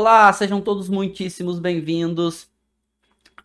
[0.00, 2.48] Olá, sejam todos muitíssimos bem-vindos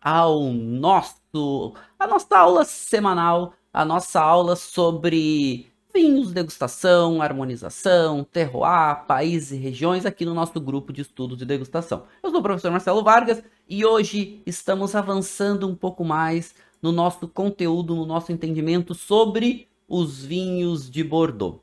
[0.00, 9.52] ao nosso a nossa aula semanal, a nossa aula sobre vinhos, degustação, harmonização, terroir, países
[9.52, 12.04] e regiões aqui no nosso grupo de estudos de degustação.
[12.22, 17.28] Eu sou o professor Marcelo Vargas e hoje estamos avançando um pouco mais no nosso
[17.28, 21.60] conteúdo, no nosso entendimento sobre os vinhos de Bordeaux.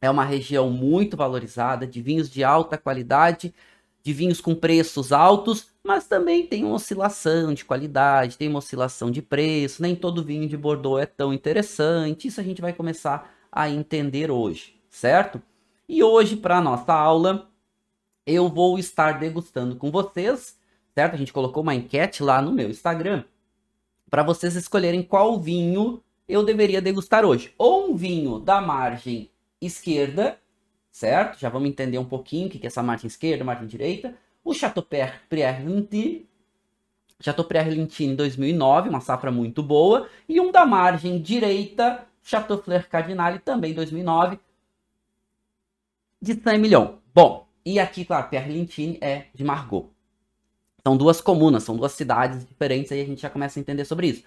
[0.00, 3.52] É uma região muito valorizada, de vinhos de alta qualidade,
[4.04, 9.10] de vinhos com preços altos, mas também tem uma oscilação de qualidade, tem uma oscilação
[9.10, 9.80] de preço.
[9.80, 12.28] Nem todo vinho de Bordeaux é tão interessante.
[12.28, 15.40] Isso a gente vai começar a entender hoje, certo?
[15.88, 17.48] E hoje, para nossa aula,
[18.26, 20.58] eu vou estar degustando com vocês,
[20.94, 21.14] certo?
[21.14, 23.24] A gente colocou uma enquete lá no meu Instagram
[24.10, 27.54] para vocês escolherem qual vinho eu deveria degustar hoje.
[27.56, 30.38] Ou um vinho da margem esquerda,
[30.94, 31.40] certo?
[31.40, 34.14] Já vamos entender um pouquinho o que é essa margem esquerda, margem direita.
[34.44, 36.28] O Chateaubriand Lintini,
[37.20, 40.08] Chateaubriand Lintini 2009, uma safra muito boa.
[40.28, 44.38] E um da margem direita, Chateaubriand Cardinale, também 2009,
[46.22, 46.98] de Saint-Emilion.
[47.12, 49.88] Bom, e aqui, claro, Pierre Lintini é de Margaux.
[50.86, 54.06] São duas comunas, são duas cidades diferentes, aí a gente já começa a entender sobre
[54.06, 54.22] isso.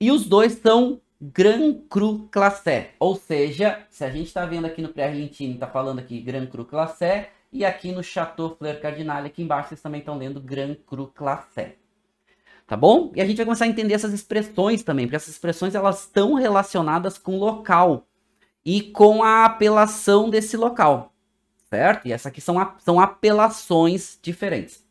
[0.00, 1.00] E os dois são
[1.32, 2.90] Grand Cru Classé.
[2.98, 6.66] Ou seja, se a gente está vendo aqui no pré-argentino, está falando aqui Grand Cru
[6.66, 11.06] Classé, e aqui no Chateau Fleur Cardinal, aqui embaixo, vocês também estão lendo Grand Cru
[11.14, 11.76] Classé.
[12.66, 13.10] Tá bom?
[13.14, 16.34] E a gente vai começar a entender essas expressões também, porque essas expressões elas estão
[16.34, 18.06] relacionadas com o local
[18.62, 21.14] e com a apelação desse local,
[21.70, 22.06] certo?
[22.06, 24.84] E essas aqui são, são apelações diferentes.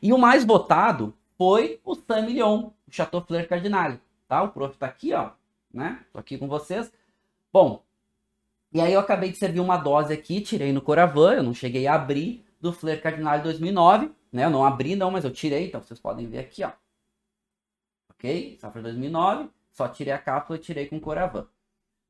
[0.00, 4.42] E o mais votado foi o Saint-Emilion, o Chateau Fleur Cardinal tá?
[4.42, 5.30] O prof tá aqui, ó,
[5.72, 6.04] né?
[6.12, 6.92] Tô aqui com vocês.
[7.52, 7.82] Bom,
[8.72, 11.86] e aí eu acabei de servir uma dose aqui, tirei no Coravan, eu não cheguei
[11.86, 14.44] a abrir, do Fleur Cardinal 2009, né?
[14.44, 16.72] Eu não abri não, mas eu tirei, então vocês podem ver aqui, ó.
[18.10, 18.58] Ok?
[18.60, 21.46] Safra 2009, só tirei a cápsula e tirei com Coravan.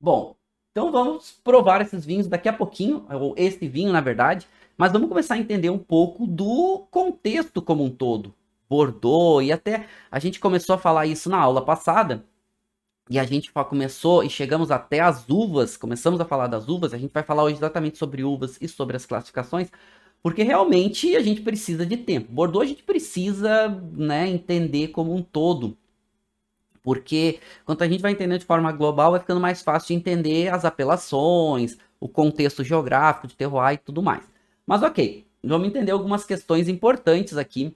[0.01, 0.35] Bom,
[0.73, 5.09] então vamos provar esses vinhos daqui a pouquinho, ou esse vinho, na verdade, mas vamos
[5.09, 8.35] começar a entender um pouco do contexto como um todo,
[8.69, 12.25] Bordeaux, e até a gente começou a falar isso na aula passada,
[13.11, 16.99] e a gente começou e chegamos até as uvas, começamos a falar das uvas, a
[16.99, 19.71] gente vai falar hoje exatamente sobre uvas e sobre as classificações,
[20.23, 22.31] porque realmente a gente precisa de tempo.
[22.31, 25.77] Bordeaux a gente precisa né, entender como um todo,
[26.83, 30.53] porque quando a gente vai entendendo de forma global, vai ficando mais fácil de entender
[30.53, 34.25] as apelações, o contexto geográfico de terroir e tudo mais.
[34.67, 37.75] Mas ok, vamos entender algumas questões importantes aqui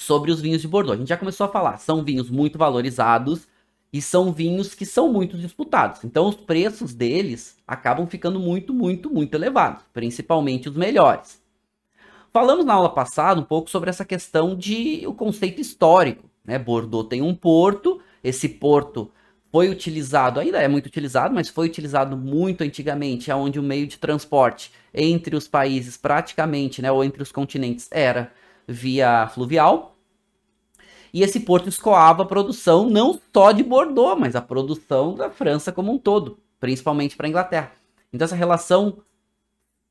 [0.00, 0.96] sobre os vinhos de Bordeaux.
[0.96, 3.46] A gente já começou a falar, são vinhos muito valorizados
[3.92, 6.02] e são vinhos que são muito disputados.
[6.04, 11.38] Então os preços deles acabam ficando muito, muito, muito elevados, principalmente os melhores.
[12.32, 16.58] Falamos na aula passada um pouco sobre essa questão de o conceito histórico, né?
[16.58, 19.10] Bordeaux tem um porto, esse porto
[19.52, 23.98] foi utilizado, ainda é muito utilizado, mas foi utilizado muito antigamente, onde o meio de
[23.98, 28.32] transporte entre os países praticamente, né, ou entre os continentes era
[28.70, 29.96] via fluvial.
[31.12, 35.72] E esse porto escoava a produção não só de Bordeaux, mas a produção da França
[35.72, 37.72] como um todo, principalmente para a Inglaterra.
[38.12, 38.98] Então essa relação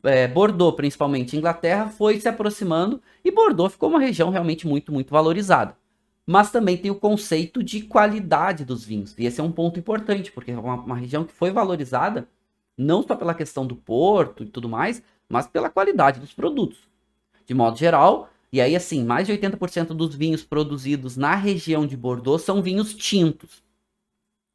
[0.04, 5.12] é, Bordeaux, principalmente Inglaterra, foi se aproximando e Bordeaux ficou uma região realmente muito, muito
[5.12, 5.76] valorizada.
[6.26, 9.16] Mas também tem o conceito de qualidade dos vinhos.
[9.18, 12.28] E esse é um ponto importante, porque é uma, uma região que foi valorizada
[12.78, 16.88] não só pela questão do porto e tudo mais, mas pela qualidade dos produtos.
[17.46, 21.96] De modo geral, e aí, assim, mais de 80% dos vinhos produzidos na região de
[21.96, 23.64] Bordeaux são vinhos tintos.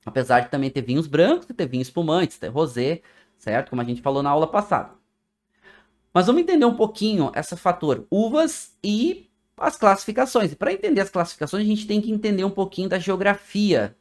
[0.05, 3.03] Apesar de também ter vinhos brancos ter vinhos espumantes, ter rosé,
[3.39, 3.71] certo?
[3.71, 4.93] Como a gente falou na aula passada.
[6.13, 10.53] Mas vamos entender um pouquinho esse fator uvas e as classificações.
[10.53, 13.97] E para entender as classificações, a gente tem que entender um pouquinho da geografia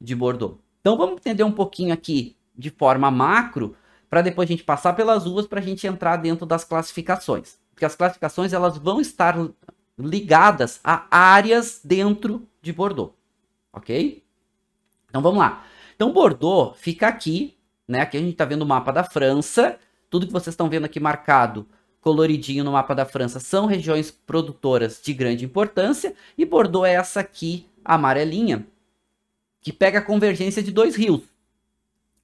[0.00, 0.58] de Bordeaux.
[0.80, 3.76] Então vamos entender um pouquinho aqui de forma macro,
[4.08, 7.84] para depois a gente passar pelas uvas para a gente entrar dentro das classificações porque
[7.84, 9.36] as classificações elas vão estar
[9.96, 13.12] ligadas a áreas dentro de Bordeaux,
[13.72, 14.20] ok?
[15.08, 15.64] Então vamos lá.
[15.94, 18.00] Então, Bordeaux fica aqui, né?
[18.00, 19.78] Aqui a gente está vendo o mapa da França.
[20.10, 21.68] Tudo que vocês estão vendo aqui marcado,
[22.00, 26.16] coloridinho no mapa da França, são regiões produtoras de grande importância.
[26.36, 28.66] E Bordeaux é essa aqui, amarelinha,
[29.60, 31.22] que pega a convergência de dois rios.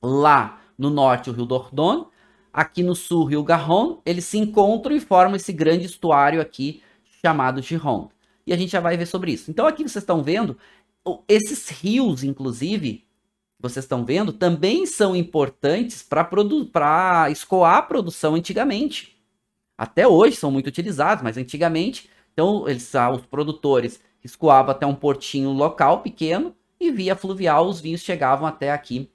[0.02, 2.06] Lá no norte, o rio Dordogne,
[2.54, 6.80] aqui no sul, rio Garonne, eles se encontram e formam esse grande estuário aqui
[7.20, 8.10] chamado Gironde.
[8.46, 9.50] E a gente já vai ver sobre isso.
[9.50, 10.56] Então aqui vocês estão vendo,
[11.28, 13.04] esses rios, inclusive,
[13.58, 19.16] vocês estão vendo, também são importantes para escoar a produção antigamente.
[19.76, 24.94] Até hoje são muito utilizados, mas antigamente, então eles, ah, os produtores escoavam até um
[24.94, 29.10] portinho local pequeno e via fluvial os vinhos chegavam até aqui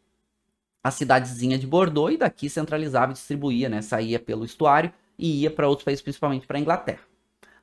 [0.84, 3.82] a cidadezinha de Bordeaux e daqui centralizava e distribuía, né?
[3.82, 7.02] Saía pelo estuário e ia para outros países, principalmente para a Inglaterra.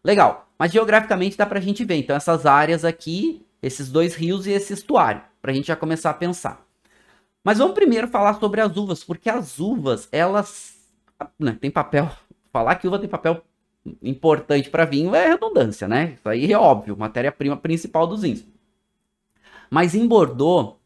[0.04, 1.96] Legal, mas geograficamente dá para a gente ver.
[1.96, 6.10] Então essas áreas aqui, esses dois rios e esse estuário, para a gente já começar
[6.10, 6.64] a pensar.
[7.42, 10.76] Mas vamos primeiro falar sobre as uvas, porque as uvas, elas
[11.38, 12.10] né, tem papel.
[12.52, 13.42] Falar que uva tem papel
[14.02, 16.14] importante para vinho é redundância, né?
[16.18, 18.44] Isso aí é óbvio, matéria-prima principal dos vinhos.
[19.70, 20.76] Mas em Bordeaux,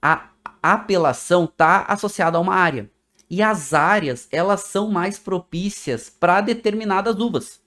[0.00, 0.28] a
[0.72, 2.90] apelação está associada a uma área.
[3.28, 7.60] E as áreas, elas são mais propícias para determinadas uvas.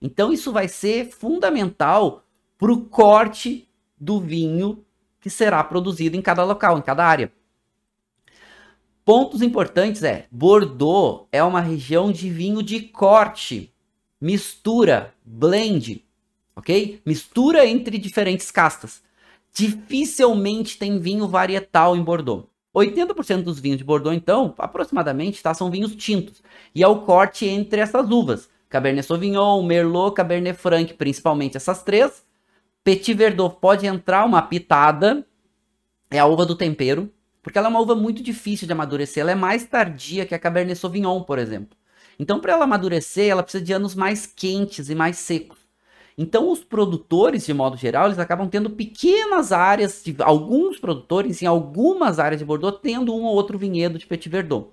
[0.00, 2.24] Então isso vai ser fundamental
[2.58, 4.84] para o corte do vinho
[5.20, 7.32] que será produzido em cada local, em cada área.
[9.04, 13.72] Pontos importantes é, Bordeaux é uma região de vinho de corte,
[14.20, 16.04] mistura, blend,
[16.54, 17.00] ok?
[17.04, 19.02] Mistura entre diferentes castas.
[19.52, 22.46] Dificilmente tem vinho varietal em Bordeaux.
[22.74, 26.42] 80% dos vinhos de Bordeaux, então, aproximadamente, tá, são vinhos tintos.
[26.74, 28.48] E é o corte entre essas uvas.
[28.68, 32.24] Cabernet Sauvignon, Merlot, Cabernet Franc, principalmente essas três.
[32.82, 35.26] Petit Verdot pode entrar uma pitada,
[36.10, 37.12] é a uva do tempero,
[37.42, 39.20] porque ela é uma uva muito difícil de amadurecer.
[39.20, 41.76] Ela é mais tardia que a Cabernet Sauvignon, por exemplo.
[42.18, 45.58] Então, para ela amadurecer, ela precisa de anos mais quentes e mais secos.
[46.16, 51.46] Então, os produtores, de modo geral, eles acabam tendo pequenas áreas, de, alguns produtores em
[51.46, 54.68] algumas áreas de Bordeaux, tendo um ou outro vinhedo de Petit Verdot.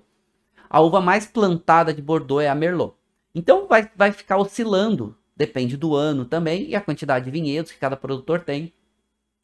[0.68, 2.94] A uva mais plantada de Bordeaux é a Merlot.
[3.34, 7.78] Então, vai, vai ficar oscilando, depende do ano também, e a quantidade de vinhedos que
[7.78, 8.72] cada produtor tem,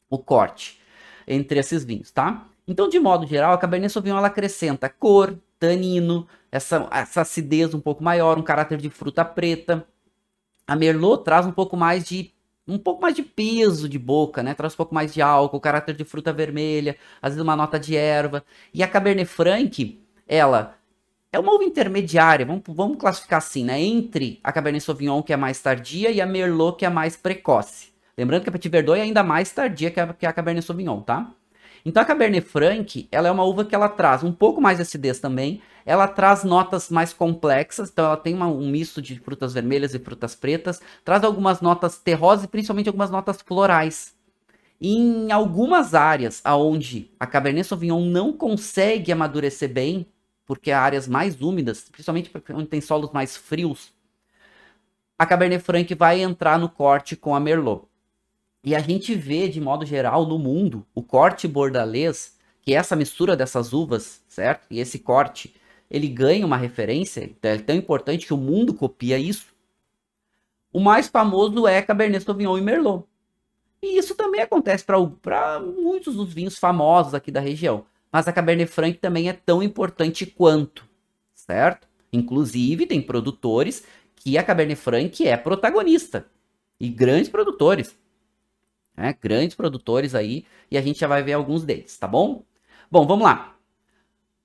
[0.09, 0.79] o corte
[1.27, 2.47] entre esses vinhos, tá?
[2.67, 7.79] Então, de modo geral, a Cabernet Sauvignon ela acrescenta cor, tanino, essa, essa acidez um
[7.79, 9.85] pouco maior, um caráter de fruta preta,
[10.67, 12.33] a Merlot traz um pouco mais de
[12.67, 14.53] um pouco mais de peso de boca, né?
[14.53, 17.95] Traz um pouco mais de álcool, caráter de fruta vermelha, às vezes uma nota de
[17.95, 18.43] erva.
[18.73, 19.97] E a Cabernet Franc,
[20.27, 20.75] ela
[21.31, 23.81] é uma uva intermediária, vamos, vamos classificar assim, né?
[23.81, 27.93] Entre a Cabernet Sauvignon, que é mais tardia, e a Merlot, que é mais precoce.
[28.17, 31.01] Lembrando que a Petit Verdot é ainda mais tardia que a, que a Cabernet Sauvignon,
[31.01, 31.31] tá?
[31.87, 34.81] Então a Cabernet Franc, ela é uma uva que ela traz um pouco mais de
[34.81, 39.53] acidez também, ela traz notas mais complexas, então ela tem uma, um misto de frutas
[39.53, 44.13] vermelhas e frutas pretas, traz algumas notas terrosas e principalmente algumas notas florais.
[44.81, 50.05] Em algumas áreas aonde a Cabernet Sauvignon não consegue amadurecer bem,
[50.45, 53.93] porque há áreas mais úmidas, principalmente onde tem solos mais frios,
[55.17, 57.86] a Cabernet Franc vai entrar no corte com a Merlot.
[58.63, 62.95] E a gente vê, de modo geral, no mundo, o corte bordalês, que é essa
[62.95, 64.65] mistura dessas uvas, certo?
[64.69, 65.55] E esse corte,
[65.89, 69.55] ele ganha uma referência, é tão importante que o mundo copia isso.
[70.73, 73.05] O mais famoso é Cabernet Sauvignon e Merlot.
[73.81, 77.85] E isso também acontece para muitos dos vinhos famosos aqui da região.
[78.11, 80.85] Mas a Cabernet Franc também é tão importante quanto,
[81.33, 81.87] certo?
[82.11, 83.85] Inclusive, tem produtores
[84.15, 86.25] que a Cabernet Franc é protagonista.
[86.79, 87.95] E grandes produtores.
[88.97, 89.15] Né?
[89.21, 90.43] Grandes produtores aí.
[90.71, 92.43] E a gente já vai ver alguns deles, tá bom?
[92.89, 93.55] Bom, vamos lá.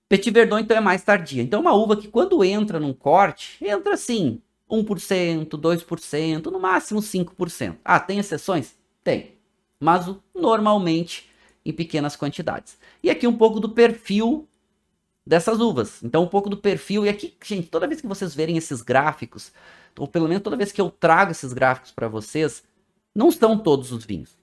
[0.09, 1.43] Petit Verdot, então, é mais tardia.
[1.43, 7.01] Então, é uma uva que quando entra num corte, entra assim, 1%, 2%, no máximo
[7.01, 7.79] 5%.
[7.83, 8.77] Ah, tem exceções?
[9.03, 9.39] Tem.
[9.81, 11.31] Mas normalmente
[11.65, 12.77] em pequenas quantidades.
[13.03, 14.47] E aqui um pouco do perfil
[15.27, 16.03] dessas uvas.
[16.03, 17.07] Então, um pouco do perfil.
[17.07, 19.53] E aqui, gente, toda vez que vocês verem esses gráficos,
[19.99, 22.63] ou pelo menos toda vez que eu trago esses gráficos para vocês,
[23.15, 24.37] não são todos os vinhos.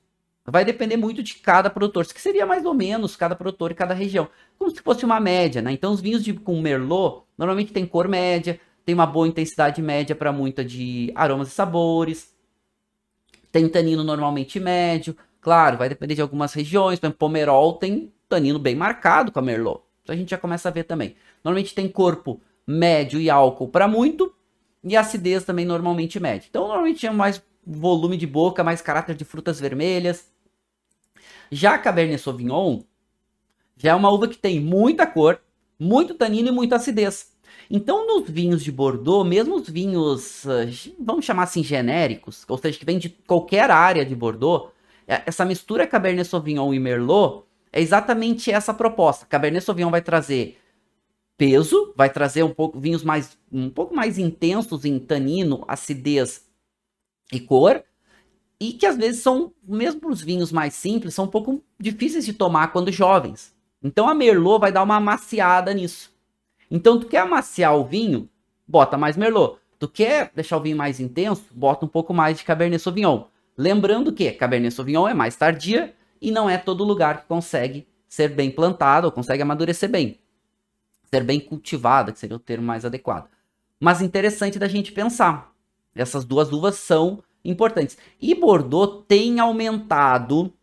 [0.51, 3.93] Vai depender muito de cada produtor, que seria mais ou menos cada produtor e cada
[3.93, 5.71] região, como se fosse uma média, né?
[5.71, 10.15] Então os vinhos de, com Merlot normalmente tem cor média, tem uma boa intensidade média
[10.15, 12.33] para muita de aromas e sabores,
[13.51, 18.59] tem tanino normalmente médio, claro, vai depender de algumas regiões, por exemplo, Pomerol tem tanino
[18.59, 21.15] bem marcado com a Merlot, então a gente já começa a ver também.
[21.43, 24.33] Normalmente tem corpo médio e álcool para muito,
[24.83, 26.47] e acidez também normalmente média.
[26.49, 30.27] Então normalmente é mais volume de boca, mais caráter de frutas vermelhas.
[31.51, 32.81] Já a Cabernet Sauvignon
[33.77, 35.41] já é uma uva que tem muita cor,
[35.79, 37.31] muito tanino e muita acidez.
[37.71, 40.65] Então, nos vinhos de Bordeaux, mesmo os vinhos, ah,
[40.99, 44.71] vamos chamar assim, genéricos, ou seja, que vem de qualquer área de Bordeaux,
[45.07, 49.25] é, essa mistura Cabernet Sauvignon e Merlot é exatamente essa proposta.
[49.25, 50.57] Cabernet Sauvignon vai trazer
[51.37, 56.45] peso, vai trazer um pouco vinhos mais um pouco mais intensos em tanino, acidez
[57.31, 57.83] e cor,
[58.59, 62.33] e que às vezes são, mesmo os vinhos mais simples, são um pouco difíceis de
[62.33, 63.55] tomar quando jovens.
[63.81, 66.11] Então a Merlot vai dar uma amaciada nisso.
[66.69, 68.29] Então tu quer amaciar o vinho,
[68.67, 69.57] bota mais Merlot.
[69.79, 73.23] Tu quer deixar o vinho mais intenso, bota um pouco mais de Cabernet Sauvignon.
[73.57, 78.29] Lembrando que Cabernet Sauvignon é mais tardia e não é todo lugar que consegue ser
[78.29, 80.19] bem plantado ou consegue amadurecer bem.
[81.09, 83.29] Ser bem cultivada, que seria o termo mais adequado.
[83.79, 85.53] Mas interessante da gente pensar.
[85.95, 87.97] Essas duas uvas são importantes.
[88.21, 90.53] E Bordeaux tem aumentado,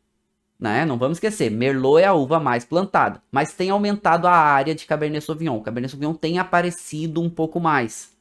[0.59, 0.85] né?
[0.85, 4.87] Não vamos esquecer, Merlot é a uva mais plantada, mas tem aumentado a área de
[4.87, 5.61] Cabernet Sauvignon.
[5.61, 8.17] Cabernet Sauvignon tem aparecido um pouco mais,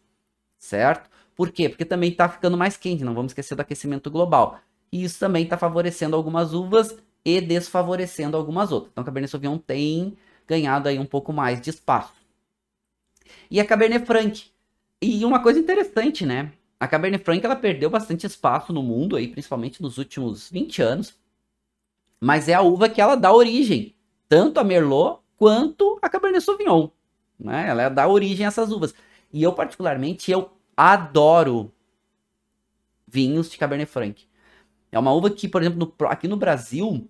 [0.57, 1.09] certo?
[1.35, 1.67] Por quê?
[1.67, 4.59] Porque também está ficando mais quente, não vamos esquecer do aquecimento global.
[4.91, 8.91] E isso também está favorecendo algumas uvas e desfavorecendo algumas outras.
[8.91, 10.15] Então, Cabernet Sauvignon tem
[10.47, 12.13] ganhado aí um pouco mais de espaço.
[13.50, 14.45] E a Cabernet Franc.
[15.01, 16.53] E uma coisa interessante, né?
[16.79, 21.13] A Cabernet Franc ela perdeu bastante espaço no mundo aí, principalmente nos últimos 20 anos.
[22.20, 23.96] Mas é a uva que ela dá origem
[24.27, 26.89] tanto a Merlot quanto a Cabernet Sauvignon,
[27.39, 27.67] né?
[27.67, 28.94] Ela dá origem a essas uvas.
[29.32, 31.72] E eu particularmente eu adoro
[33.08, 34.24] vinhos de Cabernet Franc.
[34.91, 37.10] É uma uva que, por exemplo, no, aqui no Brasil,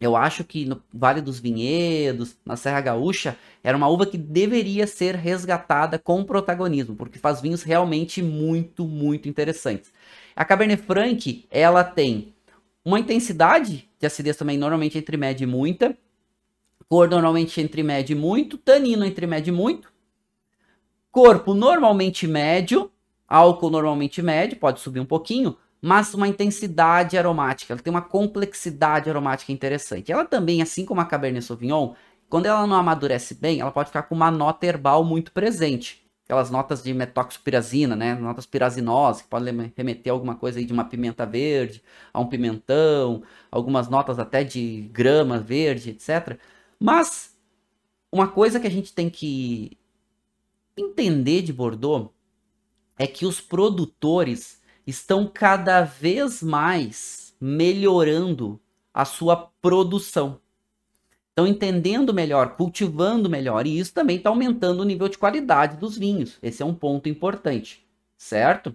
[0.00, 4.86] eu acho que no Vale dos Vinhedos, na Serra Gaúcha, era uma uva que deveria
[4.86, 9.92] ser resgatada com protagonismo, porque faz vinhos realmente muito, muito interessantes.
[10.34, 12.32] A Cabernet Franc, ela tem
[12.82, 15.94] uma intensidade de acidez também normalmente entre média e muita,
[16.88, 19.92] cor normalmente entre média e muito, tanino entre média e muito,
[21.12, 22.90] corpo normalmente médio,
[23.28, 29.08] álcool normalmente médio, pode subir um pouquinho, mas uma intensidade aromática, ela tem uma complexidade
[29.08, 30.12] aromática interessante.
[30.12, 31.94] Ela também, assim como a Cabernet Sauvignon,
[32.28, 36.04] quando ela não amadurece bem, ela pode ficar com uma nota herbal muito presente.
[36.24, 38.14] Aquelas notas de metoxipirazina, né?
[38.14, 41.82] Notas pirazinosas, que podem remeter a alguma coisa aí de uma pimenta verde,
[42.12, 46.38] a um pimentão, algumas notas até de grama verde, etc.
[46.78, 47.36] Mas
[48.12, 49.76] uma coisa que a gente tem que
[50.76, 52.10] entender de Bordeaux
[52.96, 58.60] é que os produtores estão cada vez mais melhorando
[58.92, 60.40] a sua produção.
[61.30, 65.96] Estão entendendo melhor, cultivando melhor, e isso também está aumentando o nível de qualidade dos
[65.96, 66.38] vinhos.
[66.42, 68.74] Esse é um ponto importante, certo?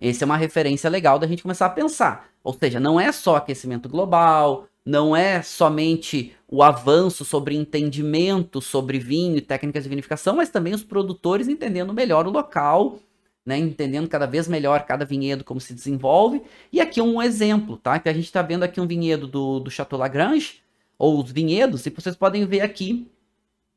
[0.00, 2.28] Essa é uma referência legal da gente começar a pensar.
[2.42, 8.98] Ou seja, não é só aquecimento global, não é somente o avanço sobre entendimento sobre
[8.98, 12.98] vinho e técnicas de vinificação, mas também os produtores entendendo melhor o local
[13.44, 16.42] né, entendendo cada vez melhor cada vinhedo como se desenvolve.
[16.72, 17.98] E aqui um exemplo, tá?
[17.98, 20.62] Que a gente está vendo aqui um vinhedo do, do Chateau Lagrange,
[20.98, 23.10] ou os vinhedos, e vocês podem ver aqui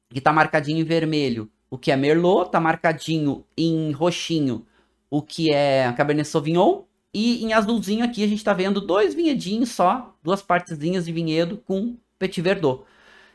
[0.10, 4.66] que está marcadinho em vermelho o que é Merlot, está marcadinho em roxinho
[5.10, 6.84] o que é Cabernet Sauvignon,
[7.14, 11.58] e em azulzinho aqui a gente está vendo dois vinhedinhos só, duas partezinhas de vinhedo
[11.66, 12.84] com Petit Verdot.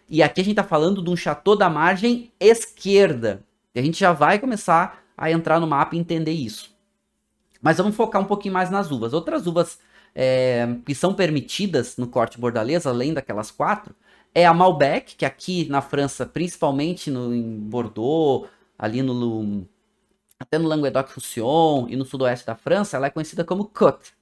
[0.08, 3.44] E aqui a gente está falando de um Chateau da margem esquerda.
[3.74, 6.74] E a gente já vai começar a entrar no mapa e entender isso.
[7.60, 9.12] Mas vamos focar um pouquinho mais nas uvas.
[9.12, 9.78] Outras uvas
[10.12, 13.94] é, que são permitidas no corte bordalês, além daquelas quatro,
[14.34, 19.64] é a Malbec, que aqui na França, principalmente no, em Bordeaux, ali no,
[20.40, 24.12] até no Languedoc-Roussillon e no sudoeste da França, ela é conhecida como Côte.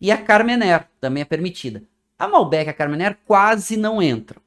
[0.00, 1.82] E a Carmener também é permitida.
[2.18, 4.40] A Malbec e a Carmener quase não entram,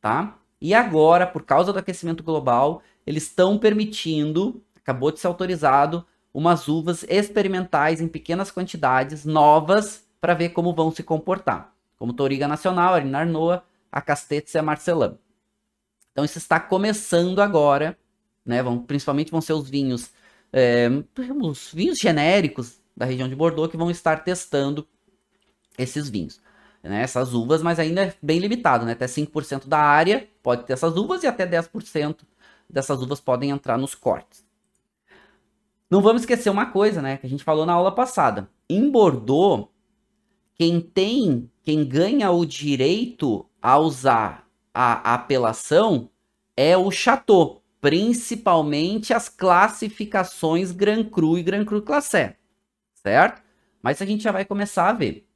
[0.00, 0.38] tá?
[0.60, 6.68] E agora, por causa do aquecimento global, eles estão permitindo acabou de ser autorizado umas
[6.68, 11.74] uvas experimentais em pequenas quantidades, novas, para ver como vão se comportar.
[11.96, 15.16] Como Toriga Nacional, a Arnoa, a Castetes e a Marcelã.
[16.12, 17.98] Então isso está começando agora,
[18.44, 18.62] né?
[18.62, 20.10] Vão, principalmente vão ser os vinhos,
[20.52, 20.88] é,
[21.42, 24.86] os vinhos genéricos da região de Bordeaux que vão estar testando
[25.78, 26.40] esses vinhos.
[26.82, 28.90] Né, essas uvas, mas ainda é bem limitado, né?
[28.90, 32.22] Até 5% da área pode ter essas uvas e até 10%
[32.68, 34.44] dessas uvas podem entrar nos cortes.
[35.92, 37.18] Não vamos esquecer uma coisa, né?
[37.18, 38.48] Que a gente falou na aula passada.
[38.66, 39.68] Em Bordeaux,
[40.54, 46.08] quem tem, quem ganha o direito a usar a apelação
[46.56, 52.38] é o Chateau, principalmente as classificações Grand Cru e Grand Cru Classé,
[52.94, 53.42] certo?
[53.82, 55.28] Mas a gente já vai começar a ver.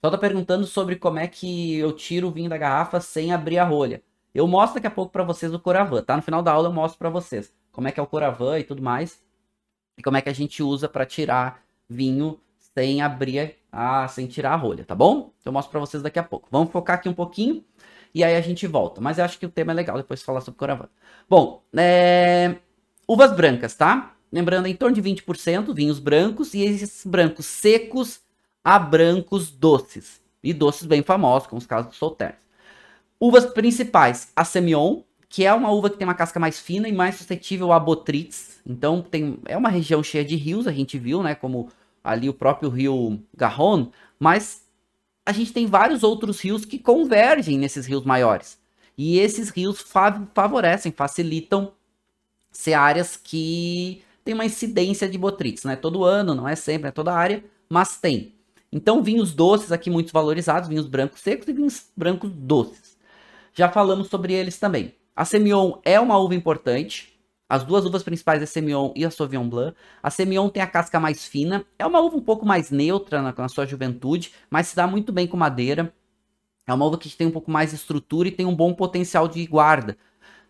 [0.00, 3.58] Só tá perguntando sobre como é que eu tiro o vinho da garrafa sem abrir
[3.58, 4.04] a rolha.
[4.32, 6.14] Eu mostro daqui a pouco para vocês o Coravan, tá?
[6.14, 8.62] No final da aula eu mostro para vocês como é que é o Coravan e
[8.62, 9.20] tudo mais.
[9.96, 12.40] E como é que a gente usa para tirar vinho
[12.74, 15.32] sem abrir, a, sem tirar a rolha, tá bom?
[15.40, 16.48] Então eu mostro para vocês daqui a pouco.
[16.50, 17.64] Vamos focar aqui um pouquinho
[18.14, 19.00] e aí a gente volta.
[19.00, 20.88] Mas eu acho que o tema é legal depois de falar sobre Coravan.
[21.28, 22.56] Bom, é...
[23.06, 24.14] uvas brancas, tá?
[24.30, 28.20] Lembrando, em torno de 20% vinhos brancos e esses brancos secos
[28.64, 30.20] a brancos doces.
[30.42, 32.36] E doces bem famosos, como os casos do Solterno.
[33.20, 35.02] Uvas principais, a Semillon,
[35.32, 38.60] que é uma uva que tem uma casca mais fina e mais suscetível a botrytis.
[38.66, 41.70] Então tem, é uma região cheia de rios, a gente viu, né, como
[42.04, 44.66] ali o próprio rio Garonne, mas
[45.24, 48.58] a gente tem vários outros rios que convergem nesses rios maiores.
[48.96, 49.82] E esses rios
[50.34, 51.72] favorecem, facilitam
[52.50, 55.76] ser áreas que tem uma incidência de botrytis, né?
[55.76, 58.34] Todo ano, não é sempre, é toda área, mas tem.
[58.70, 62.92] Então, vinhos doces aqui muito valorizados, vinhos brancos secos e vinhos brancos doces
[63.54, 64.94] já falamos sobre eles também.
[65.14, 67.12] A Semillon é uma uva importante.
[67.46, 69.76] As duas uvas principais é a Semillon e a Sauvignon Blanc.
[70.02, 71.66] A Semillon tem a casca mais fina.
[71.78, 75.12] É uma uva um pouco mais neutra na, na sua juventude, mas se dá muito
[75.12, 75.92] bem com madeira.
[76.66, 79.44] É uma uva que tem um pouco mais estrutura e tem um bom potencial de
[79.46, 79.98] guarda.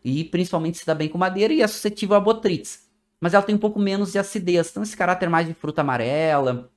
[0.04, 2.88] E principalmente se dá bem com madeira e é suscetível a botrytis.
[3.20, 4.70] Mas ela tem um pouco menos de acidez.
[4.70, 6.70] Então esse caráter mais de fruta amarela,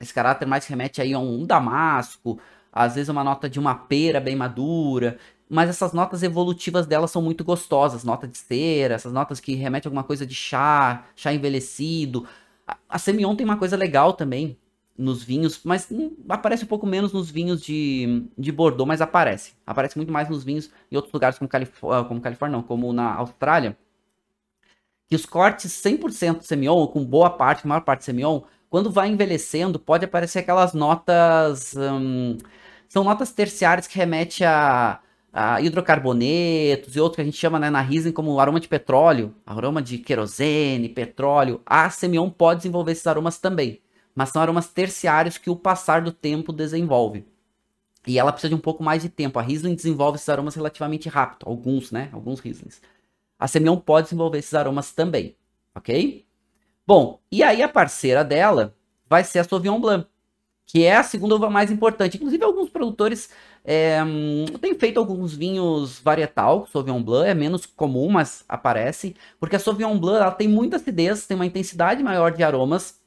[0.00, 2.40] esse caráter mais remete aí a um damasco,
[2.72, 5.18] às vezes uma nota de uma pera bem madura
[5.50, 9.88] mas essas notas evolutivas dela são muito gostosas, nota de cera, essas notas que remetem
[9.88, 12.24] a alguma coisa de chá, chá envelhecido.
[12.64, 14.56] A, a Semillon tem uma coisa legal também
[14.96, 19.54] nos vinhos, mas hum, aparece um pouco menos nos vinhos de, de Bordeaux, mas aparece.
[19.66, 23.14] Aparece muito mais nos vinhos em outros lugares como, Califórnia, como Califórnia, não, como na
[23.14, 23.76] Austrália.
[25.08, 29.80] Que os cortes 100% Semillon, ou com boa parte, maior parte Semillon, quando vai envelhecendo,
[29.80, 31.74] pode aparecer aquelas notas...
[31.76, 32.38] Hum,
[32.88, 35.00] são notas terciárias que remetem a
[35.62, 39.80] hidrocarbonetos e outros que a gente chama né, na Riesling como aroma de petróleo, aroma
[39.80, 43.80] de querosene, petróleo, a Semillon pode desenvolver esses aromas também,
[44.14, 47.24] mas são aromas terciários que o passar do tempo desenvolve.
[48.06, 49.38] E ela precisa de um pouco mais de tempo.
[49.38, 52.08] A Riesling desenvolve esses aromas relativamente rápido, alguns, né?
[52.12, 52.80] Alguns Rieslings.
[53.38, 55.36] A Semillon pode desenvolver esses aromas também,
[55.74, 56.26] ok?
[56.86, 58.74] Bom, e aí a parceira dela
[59.08, 60.06] vai ser a Sauvignon Blanc,
[60.66, 62.16] que é a segunda uva mais importante.
[62.16, 63.30] Inclusive, alguns produtores
[63.64, 63.98] é,
[64.60, 69.98] têm feito alguns vinhos varietal, Sauvignon Blanc, é menos comum, mas aparece, porque a Sauvignon
[69.98, 72.98] Blanc ela tem muita acidez, tem uma intensidade maior de aromas,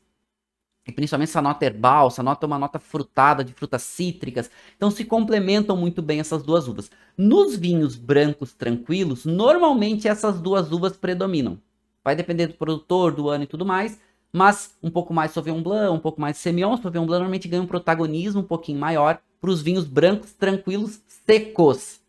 [0.86, 4.92] e principalmente essa nota herbal, essa nota é uma nota frutada, de frutas cítricas, então
[4.92, 6.92] se complementam muito bem essas duas uvas.
[7.18, 11.60] Nos vinhos brancos tranquilos, normalmente essas duas uvas predominam.
[12.04, 13.98] Vai depender do produtor, do ano e tudo mais,
[14.32, 16.76] mas um pouco mais Sauvignon Blanc, um pouco mais Semillon.
[16.76, 22.00] Sauvignon Blanc normalmente ganha um protagonismo um pouquinho maior para os vinhos brancos tranquilos secos,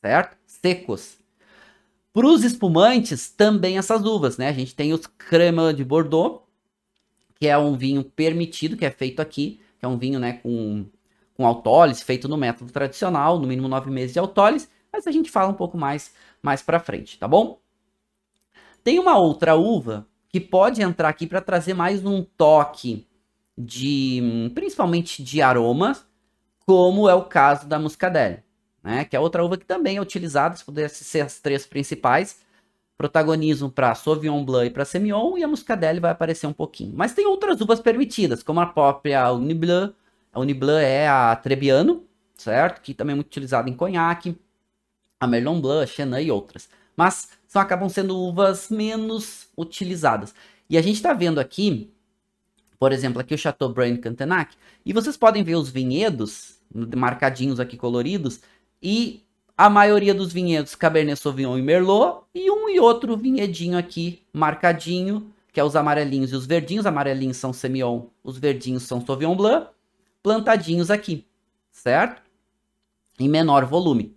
[0.00, 0.36] certo?
[0.46, 1.18] Secos.
[2.12, 4.48] Para os espumantes, também essas uvas, né?
[4.48, 6.42] A gente tem os Crema de Bordeaux,
[7.34, 10.86] que é um vinho permitido, que é feito aqui, que é um vinho, né, com,
[11.34, 15.28] com autólise, feito no método tradicional, no mínimo nove meses de autólise, mas a gente
[15.28, 17.58] fala um pouco mais, mais para frente, tá bom?
[18.84, 23.08] Tem uma outra uva que pode entrar aqui para trazer mais um toque
[23.58, 26.08] de, principalmente de aromas,
[26.66, 28.42] como é o caso da muscadelle,
[28.82, 29.04] né?
[29.04, 32.40] Que é outra uva que também é utilizada, se pudesse ser as três principais,
[32.96, 36.92] protagonismo para Sauvignon Blanc e para Semillon, e a muscadelle vai aparecer um pouquinho.
[36.94, 39.94] Mas tem outras uvas permitidas, como a própria Uniblanc,
[40.32, 42.04] a Uniblanc é a Trebbiano,
[42.36, 42.80] certo?
[42.80, 44.38] Que também é muito utilizada em conhaque,
[45.18, 46.68] a Merlot Blanc, Chenin e outras.
[46.96, 50.34] Mas são, acabam sendo uvas menos utilizadas.
[50.68, 51.92] E a gente está vendo aqui,
[52.80, 56.58] por exemplo, aqui o Chateaubriand Cantenac, e vocês podem ver os vinhedos,
[56.96, 58.40] marcadinhos aqui coloridos,
[58.82, 59.22] e
[59.56, 65.30] a maioria dos vinhedos Cabernet Sauvignon e Merlot, e um e outro vinhedinho aqui marcadinho,
[65.52, 66.84] que é os amarelinhos e os verdinhos.
[66.84, 69.68] Os amarelinhos são Semillon, os verdinhos são Sauvignon Blanc,
[70.22, 71.26] plantadinhos aqui,
[71.70, 72.22] certo?
[73.18, 74.16] Em menor volume.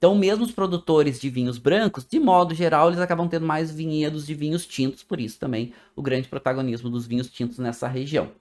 [0.00, 4.26] Então, mesmo os produtores de vinhos brancos, de modo geral, eles acabam tendo mais vinhedos
[4.26, 8.32] de vinhos tintos, por isso também o grande protagonismo dos vinhos tintos nessa região.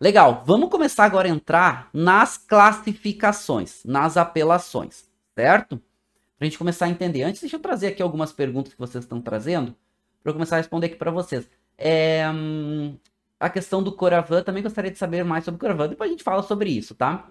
[0.00, 5.76] Legal, vamos começar agora a entrar nas classificações, nas apelações, certo?
[6.36, 7.22] Para a gente começar a entender.
[7.22, 9.72] Antes, deixa eu trazer aqui algumas perguntas que vocês estão trazendo,
[10.20, 11.48] para eu começar a responder aqui para vocês.
[11.76, 12.96] É, hum,
[13.38, 16.24] a questão do Coravan, também gostaria de saber mais sobre o Coravan, depois a gente
[16.24, 17.30] fala sobre isso, tá?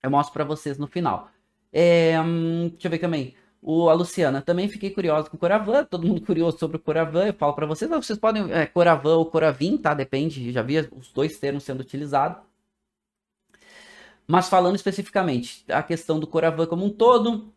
[0.00, 1.33] Eu mostro para vocês no final.
[1.76, 3.34] É, hum, deixa eu ver também.
[3.60, 7.26] O, a Luciana, também fiquei curiosa com o Coravan, todo mundo curioso sobre o Coravan,
[7.26, 9.92] eu falo para vocês, vocês podem, é, Coravan ou Coravin, tá?
[9.92, 12.42] Depende, já vi os dois termos sendo utilizados.
[14.26, 17.52] Mas falando especificamente a questão do Coravan como um todo,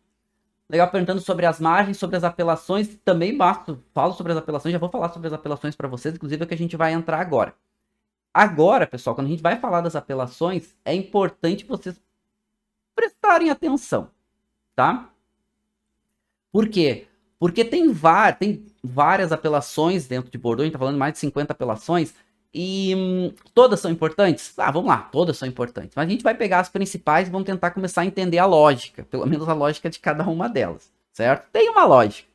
[0.68, 4.78] legal perguntando sobre as margens, sobre as apelações, também basta, falo sobre as apelações, já
[4.78, 7.54] vou falar sobre as apelações para vocês, inclusive é que a gente vai entrar agora.
[8.34, 12.00] Agora, pessoal, quando a gente vai falar das apelações, é importante vocês
[12.98, 14.10] prestarem atenção,
[14.74, 15.08] tá?
[16.50, 17.06] Por quê?
[17.38, 17.94] Porque tem,
[18.40, 22.12] tem várias apelações dentro de Bordeaux, a gente tá falando mais de 50 apelações,
[22.52, 24.58] e hum, todas são importantes?
[24.58, 25.92] Ah, vamos lá, todas são importantes.
[25.94, 29.04] Mas a gente vai pegar as principais e vamos tentar começar a entender a lógica,
[29.04, 31.48] pelo menos a lógica de cada uma delas, certo?
[31.52, 32.28] Tem uma lógica,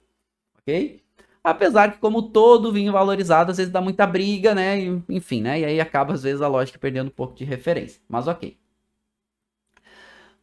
[0.61, 1.03] ok?
[1.43, 4.79] Apesar que, como todo vinho valorizado, às vezes dá muita briga, né?
[5.09, 5.59] Enfim, né?
[5.59, 8.01] E aí acaba, às vezes, a lógica perdendo um pouco de referência.
[8.07, 8.62] Mas ok.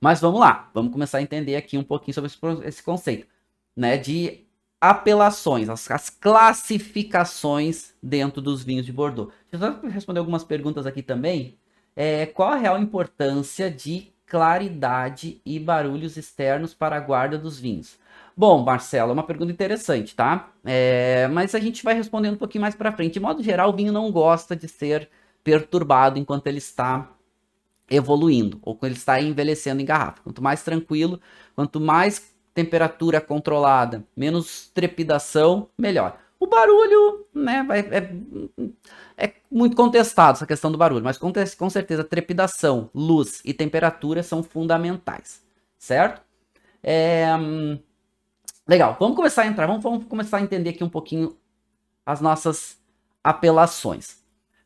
[0.01, 2.31] Mas vamos lá, vamos começar a entender aqui um pouquinho sobre
[2.67, 3.27] esse conceito,
[3.77, 3.99] né?
[3.99, 4.47] De
[4.81, 9.31] apelações, as, as, classificações dentro dos vinhos de Bordeaux.
[9.51, 11.59] Deixa eu só responder algumas perguntas aqui também.
[11.95, 17.99] É, qual a real importância de claridade e barulhos externos para a guarda dos vinhos?
[18.35, 20.51] Bom, Marcelo, é uma pergunta interessante, tá?
[20.65, 23.15] É, mas a gente vai respondendo um pouquinho mais para frente.
[23.15, 25.11] De modo geral, o vinho não gosta de ser
[25.45, 27.11] perturbado enquanto ele está
[27.91, 30.23] evoluindo ou quando ele está envelhecendo em garrafa.
[30.23, 31.21] Quanto mais tranquilo,
[31.55, 36.19] quanto mais temperatura controlada, menos trepidação, melhor.
[36.39, 42.03] O barulho, né, é, é, muito contestado essa questão do barulho, mas com, com certeza
[42.03, 45.43] trepidação, luz e temperatura são fundamentais,
[45.79, 46.23] certo?
[46.83, 47.27] É,
[48.67, 51.37] legal, vamos começar a entrar, vamos, vamos começar a entender aqui um pouquinho
[52.07, 52.79] as nossas
[53.23, 54.19] apelações.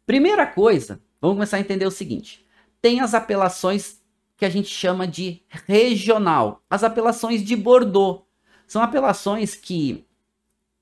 [0.06, 2.43] Primeira coisa, vamos começar a entender o seguinte:
[2.84, 3.98] tem as apelações
[4.36, 6.62] que a gente chama de regional.
[6.68, 8.26] As apelações de Bordeaux.
[8.66, 10.06] São apelações que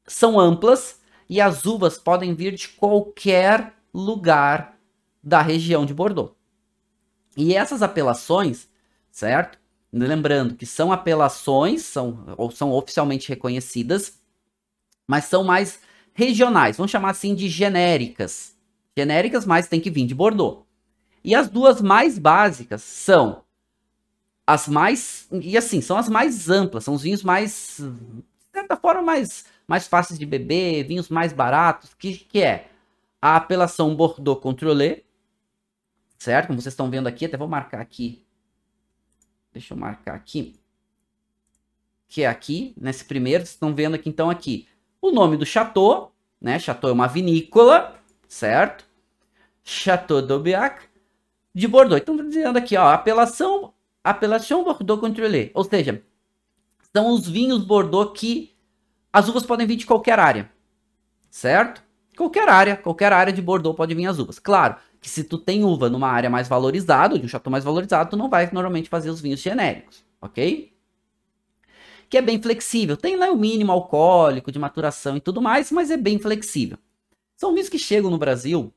[0.05, 4.77] são amplas e as uvas podem vir de qualquer lugar
[5.23, 6.33] da região de Bordeaux.
[7.37, 8.69] E essas apelações,
[9.09, 9.57] certo?
[9.93, 14.19] Lembrando que são apelações, são, ou são oficialmente reconhecidas,
[15.07, 15.79] mas são mais
[16.13, 18.57] regionais, vamos chamar assim de genéricas.
[18.99, 20.67] Genéricas, mas tem que vir de Bordeaux.
[21.25, 23.45] E as duas mais básicas são
[24.47, 25.29] as mais.
[25.31, 27.79] E assim, são as mais amplas, são os vinhos mais.
[27.79, 32.69] De certa forma, mais, mais fáceis de beber, vinhos mais baratos, que, que é
[33.21, 35.03] a apelação Bordeaux Contrôlé,
[36.19, 36.49] certo?
[36.49, 38.25] Como vocês estão vendo aqui, até vou marcar aqui.
[39.53, 40.57] Deixa eu marcar aqui.
[42.09, 44.69] Que é aqui, nesse primeiro, vocês estão vendo aqui, então, aqui.
[45.01, 46.59] O nome do chateau, né?
[46.59, 48.85] Chateau é uma vinícola, certo?
[49.65, 50.92] Chateau d'Aubiac
[51.55, 52.01] de Bordeaux.
[52.01, 55.51] Então, dizendo aqui, ó, apelação, apelação Bordeaux Contrôlé.
[55.55, 56.03] Ou seja,
[56.95, 58.55] são os vinhos Bordeaux que
[59.13, 60.51] as uvas podem vir de qualquer área,
[61.31, 61.83] certo?
[62.17, 64.39] Qualquer área, qualquer área de Bordeaux pode vir as uvas.
[64.39, 68.11] Claro que se tu tem uva numa área mais valorizada, de um chateau mais valorizado,
[68.11, 70.73] tu não vai normalmente fazer os vinhos genéricos, ok?
[72.09, 72.97] Que é bem flexível.
[72.97, 76.79] Tem lá o mínimo alcoólico de maturação e tudo mais, mas é bem flexível.
[77.37, 78.73] São vinhos que chegam no Brasil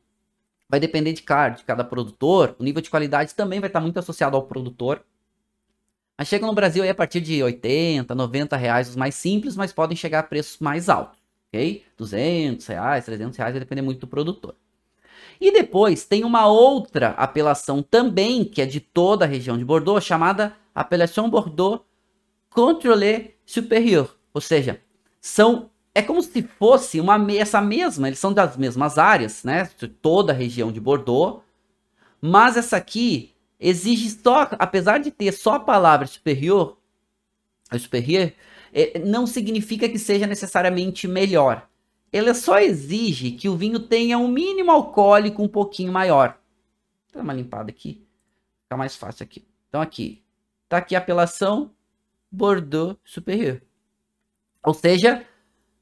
[0.69, 2.56] vai depender de cada, de cada produtor.
[2.60, 5.04] O nível de qualidade também vai estar muito associado ao produtor.
[6.17, 9.73] Mas chegam no Brasil aí a partir de 80, 90 reais os mais simples, mas
[9.73, 11.84] podem chegar a preços mais altos, ok?
[11.97, 14.56] 200 reais, 300 reais, vai depender muito do produtor.
[15.39, 20.04] E depois tem uma outra apelação também, que é de toda a região de Bordeaux,
[20.04, 21.84] chamada Appellation Bordeaux
[22.49, 24.15] Contrôlé Supérieur.
[24.34, 24.80] Ou seja,
[25.19, 29.65] são é como se fosse uma essa mesma, eles são das mesmas áreas, né?
[30.01, 31.41] Toda a região de Bordeaux.
[32.19, 36.77] Mas essa aqui exige só, apesar de ter só a palavra superior,
[37.79, 38.34] superior,
[38.73, 41.65] é, não significa que seja necessariamente melhor.
[42.12, 46.38] Ela só exige que o vinho tenha um mínimo alcoólico um pouquinho maior.
[47.13, 48.05] Dar uma limpada aqui,
[48.63, 49.45] fica mais fácil aqui.
[49.69, 50.21] Então aqui,
[50.67, 51.71] tá aqui a apelação
[52.29, 53.62] Bordeaux superior.
[54.62, 55.25] Ou seja,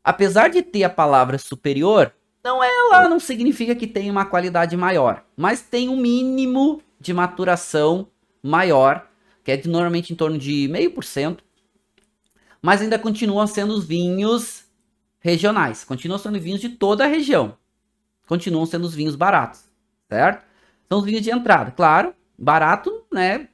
[0.04, 2.14] apesar de ter a palavra superior,
[2.44, 7.14] não é lá, não significa que tem uma qualidade maior, mas tem um mínimo de
[7.14, 8.08] maturação
[8.42, 9.08] maior,
[9.44, 11.44] que é de, normalmente em torno de meio por cento,
[12.62, 14.66] mas ainda continuam sendo os vinhos
[15.20, 17.58] regionais, continuam sendo vinhos de toda a região,
[18.28, 19.64] continuam sendo os vinhos baratos,
[20.10, 20.46] certo?
[20.90, 23.48] São os vinhos de entrada, claro, barato, né?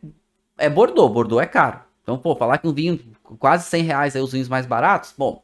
[0.57, 1.81] É Bordeaux, Bordeaux é caro.
[2.01, 2.99] Então, pô, falar que um vinho
[3.37, 5.43] quase 100 reais é os vinhos mais baratos, bom,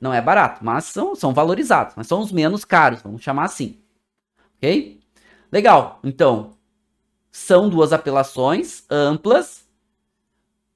[0.00, 3.78] não é barato, mas são, são valorizados, mas são os menos caros, vamos chamar assim.
[4.56, 5.00] Ok?
[5.50, 6.56] Legal, então,
[7.30, 9.66] são duas apelações amplas,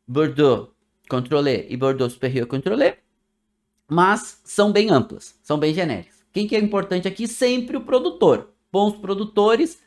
[0.07, 0.71] Bordeaux
[1.09, 2.99] Contrôlé e Bordeaux Superior Contrôlé,
[3.89, 6.25] mas são bem amplas, são bem genéricas.
[6.33, 7.27] Quem que é importante aqui?
[7.27, 8.53] Sempre o produtor.
[8.71, 9.83] Bons produtores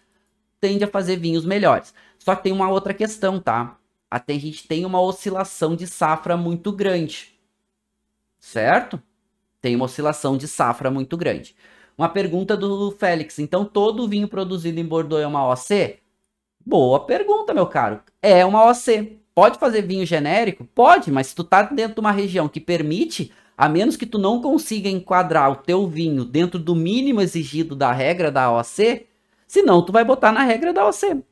[0.60, 1.93] tendem a fazer vinhos melhores.
[2.19, 3.78] Só que tem uma outra questão, tá?
[4.10, 7.34] Até a gente tem uma oscilação de safra muito grande.
[8.39, 9.02] Certo?
[9.63, 11.56] Tem uma oscilação de safra muito grande.
[11.97, 13.39] Uma pergunta do Félix.
[13.39, 15.99] Então, todo vinho produzido em Bordeaux é uma OC?
[16.65, 18.02] Boa pergunta, meu caro.
[18.21, 19.19] É uma OC.
[19.34, 20.65] Pode fazer vinho genérico?
[20.65, 24.17] Pode, mas se tu tá dentro de uma região que permite, a menos que tu
[24.17, 29.08] não consiga enquadrar o teu vinho dentro do mínimo exigido da regra da OC,
[29.47, 31.23] senão tu vai botar na regra da OC.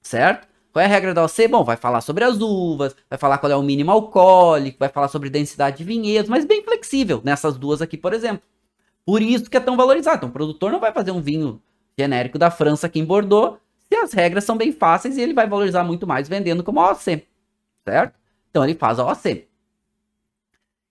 [0.00, 0.46] Certo?
[0.74, 1.46] Qual é a regra da OC?
[1.46, 5.06] Bom, vai falar sobre as uvas, vai falar qual é o mínimo alcoólico, vai falar
[5.06, 8.42] sobre densidade de vinhedos, mas bem flexível nessas duas aqui, por exemplo.
[9.06, 10.16] Por isso que é tão valorizado.
[10.16, 11.62] Então, o produtor não vai fazer um vinho
[11.96, 13.56] genérico da França aqui em Bordeaux
[13.88, 17.24] se as regras são bem fáceis e ele vai valorizar muito mais vendendo como OC,
[17.84, 18.18] certo?
[18.50, 19.46] Então ele faz a OC.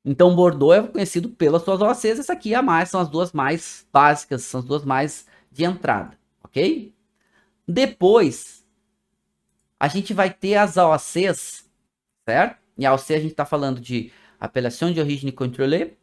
[0.06, 3.34] Então Bordeaux é conhecido pelas suas OCs, essa aqui é a mais, são as duas
[3.34, 6.93] mais básicas, são as duas mais de entrada, ok?
[7.67, 8.62] Depois,
[9.84, 11.65] a gente vai ter as OCs,
[12.26, 12.58] certo?
[12.78, 15.98] E a OC a gente está falando de apelação de origem controlée,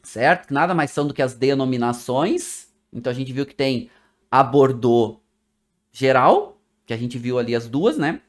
[0.00, 0.46] certo?
[0.46, 2.68] Que nada mais são do que as denominações.
[2.92, 3.90] Então a gente viu que tem
[4.30, 5.18] a Bordeaux
[5.90, 8.20] geral, que a gente viu ali as duas, né?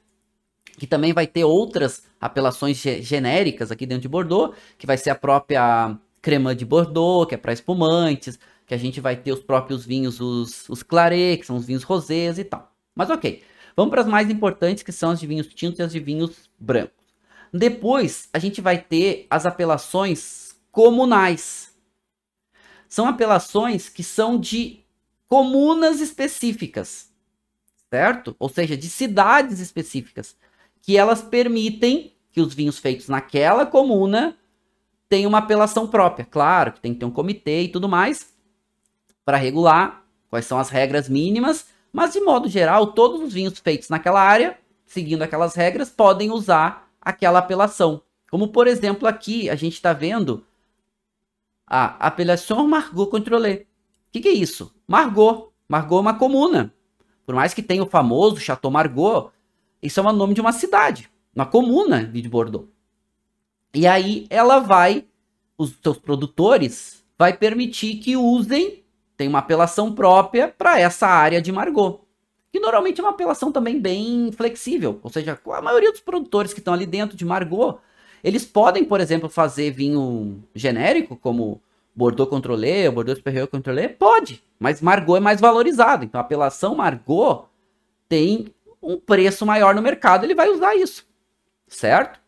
[0.80, 5.16] Que também vai ter outras apelações genéricas aqui dentro de Bordeaux, que vai ser a
[5.16, 9.86] própria crema de Bordeaux, que é para espumantes, que a gente vai ter os próprios
[9.86, 12.74] vinhos, os, os clarets, que são os vinhos rosés e tal.
[12.96, 13.44] Mas ok,
[13.76, 16.50] vamos para as mais importantes, que são as de vinhos tintos e as de vinhos
[16.60, 17.06] brancos.
[17.54, 21.74] Depois, a gente vai ter as apelações comunais.
[22.88, 24.84] São apelações que são de
[25.28, 27.14] comunas específicas
[27.96, 28.36] certo?
[28.38, 30.36] Ou seja, de cidades específicas,
[30.82, 34.38] que elas permitem que os vinhos feitos naquela comuna
[35.08, 36.26] tenham uma apelação própria.
[36.26, 38.34] Claro que tem que ter um comitê e tudo mais
[39.24, 43.88] para regular quais são as regras mínimas, mas de modo geral, todos os vinhos feitos
[43.88, 48.02] naquela área, seguindo aquelas regras, podem usar aquela apelação.
[48.30, 50.46] Como por exemplo aqui a gente está vendo
[51.66, 53.66] a apelação Margot Contrôlée.
[54.10, 54.76] O que, que é isso?
[54.86, 55.54] Margot.
[55.70, 56.74] Margot é uma comuna.
[57.26, 59.32] Por mais que tenha o famoso Chateau Margaux,
[59.82, 62.68] isso é o nome de uma cidade, uma comuna de Bordeaux.
[63.74, 65.06] E aí ela vai,
[65.58, 68.84] os seus produtores, vai permitir que usem,
[69.18, 72.02] tem uma apelação própria para essa área de Margot.
[72.52, 75.00] Que normalmente é uma apelação também bem flexível.
[75.04, 77.80] Ou seja, a maioria dos produtores que estão ali dentro de Margot,
[78.24, 81.62] eles podem, por exemplo, fazer vinho genérico, como
[81.96, 83.88] Bordeaux Contrôlé, Bordeaux Superior Contrôlé?
[83.88, 86.04] Pode, mas Margot é mais valorizado.
[86.04, 87.48] Então a apelação Margot
[88.10, 91.08] tem um preço maior no mercado, ele vai usar isso,
[91.68, 92.20] certo?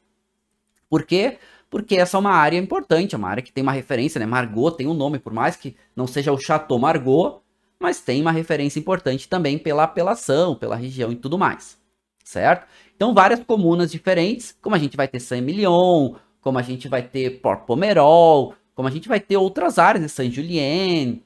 [0.90, 1.38] Por quê?
[1.78, 4.26] Porque essa é uma área importante, é uma área que tem uma referência, né?
[4.26, 7.44] Margot tem um nome, por mais que não seja o Chateau Margot,
[7.80, 11.78] mas tem uma referência importante também pela apelação, pela região e tudo mais,
[12.24, 12.68] certo?
[12.96, 17.42] Então várias comunas diferentes, como a gente vai ter Saint-Emilion, como a gente vai ter
[17.42, 20.08] Port Pomerol, como a gente vai ter outras áreas, né?
[20.08, 21.24] Saint-Julien,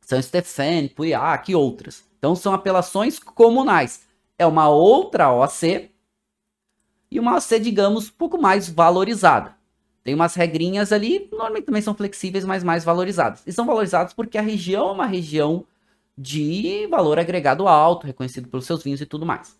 [0.00, 2.04] Saint-Stéphane, Pouillac e outras.
[2.18, 4.08] Então são apelações comunais.
[4.36, 5.92] É uma outra OC
[7.08, 9.56] e uma OC, digamos, pouco mais valorizada.
[10.08, 13.42] Tem umas regrinhas ali, normalmente também são flexíveis, mas mais valorizadas.
[13.46, 15.66] E são valorizadas porque a região é uma região
[16.16, 19.54] de valor agregado alto, reconhecido pelos seus vinhos e tudo mais.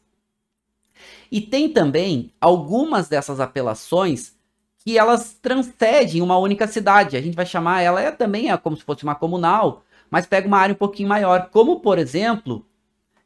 [1.31, 4.39] E tem também algumas dessas apelações
[4.79, 7.19] que elas transcendem uma única cidade.
[7.19, 10.49] A gente vai chamar ela é, também é como se fosse uma comunal, mas pega
[10.49, 11.51] uma área um pouquinho maior.
[11.51, 12.65] Como, por exemplo,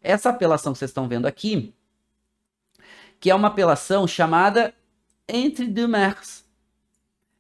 [0.03, 1.73] essa apelação que vocês estão vendo aqui,
[3.21, 4.75] que é uma apelação chamada
[5.29, 6.42] Entre deux Mers.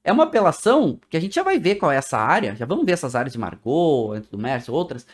[0.05, 2.85] É uma apelação que a gente já vai ver qual é essa área, já vamos
[2.85, 5.07] ver essas áreas de Margot, deux Mers, outras,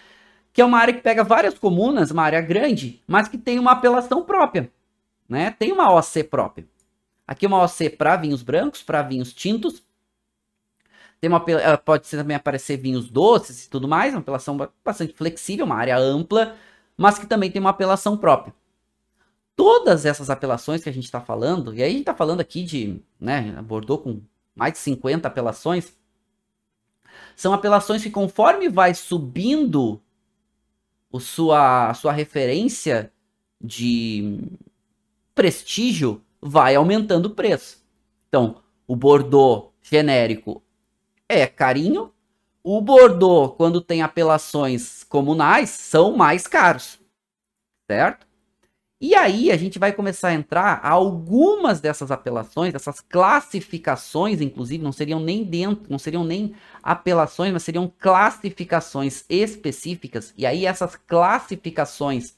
[0.53, 3.73] que é uma área que pega várias comunas, uma área grande, mas que tem uma
[3.73, 4.71] apelação própria,
[5.29, 5.51] né?
[5.51, 6.67] Tem uma OC própria.
[7.27, 9.83] Aqui uma OC para vinhos brancos, para vinhos tintos.
[11.21, 11.45] Tem uma,
[11.85, 16.57] pode também aparecer vinhos doces e tudo mais, uma apelação bastante flexível, uma área ampla,
[16.97, 18.55] mas que também tem uma apelação própria.
[19.55, 22.63] Todas essas apelações que a gente está falando, e aí a gente está falando aqui
[22.63, 24.23] de, né, Bordeaux com
[24.59, 25.97] mais de 50 apelações,
[27.35, 30.03] são apelações que conforme vai subindo
[31.11, 33.13] o sua, a sua referência
[33.61, 34.41] de
[35.35, 37.83] prestígio, vai aumentando o preço.
[38.29, 40.63] Então, o Bordeaux genérico
[41.29, 42.13] é carinho.
[42.63, 46.99] O Bordeaux, quando tem apelações comunais, são mais caros.
[47.91, 48.28] Certo?
[49.01, 54.91] E aí a gente vai começar a entrar algumas dessas apelações, dessas classificações, inclusive, não
[54.91, 60.35] seriam nem dentro, não seriam nem apelações, mas seriam classificações específicas.
[60.37, 62.37] E aí essas classificações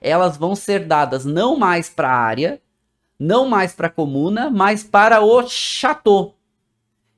[0.00, 2.62] elas vão ser dadas não mais para a área,
[3.18, 6.36] não mais para a comuna, mas para o chateau.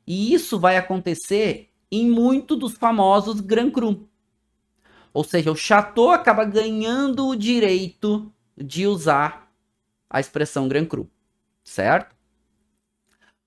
[0.06, 4.08] E isso vai acontecer em muito dos famosos Grand Cru.
[5.12, 9.52] Ou seja, o chateau acaba ganhando o direito de usar
[10.08, 11.10] a expressão Grand Cru,
[11.62, 12.14] certo?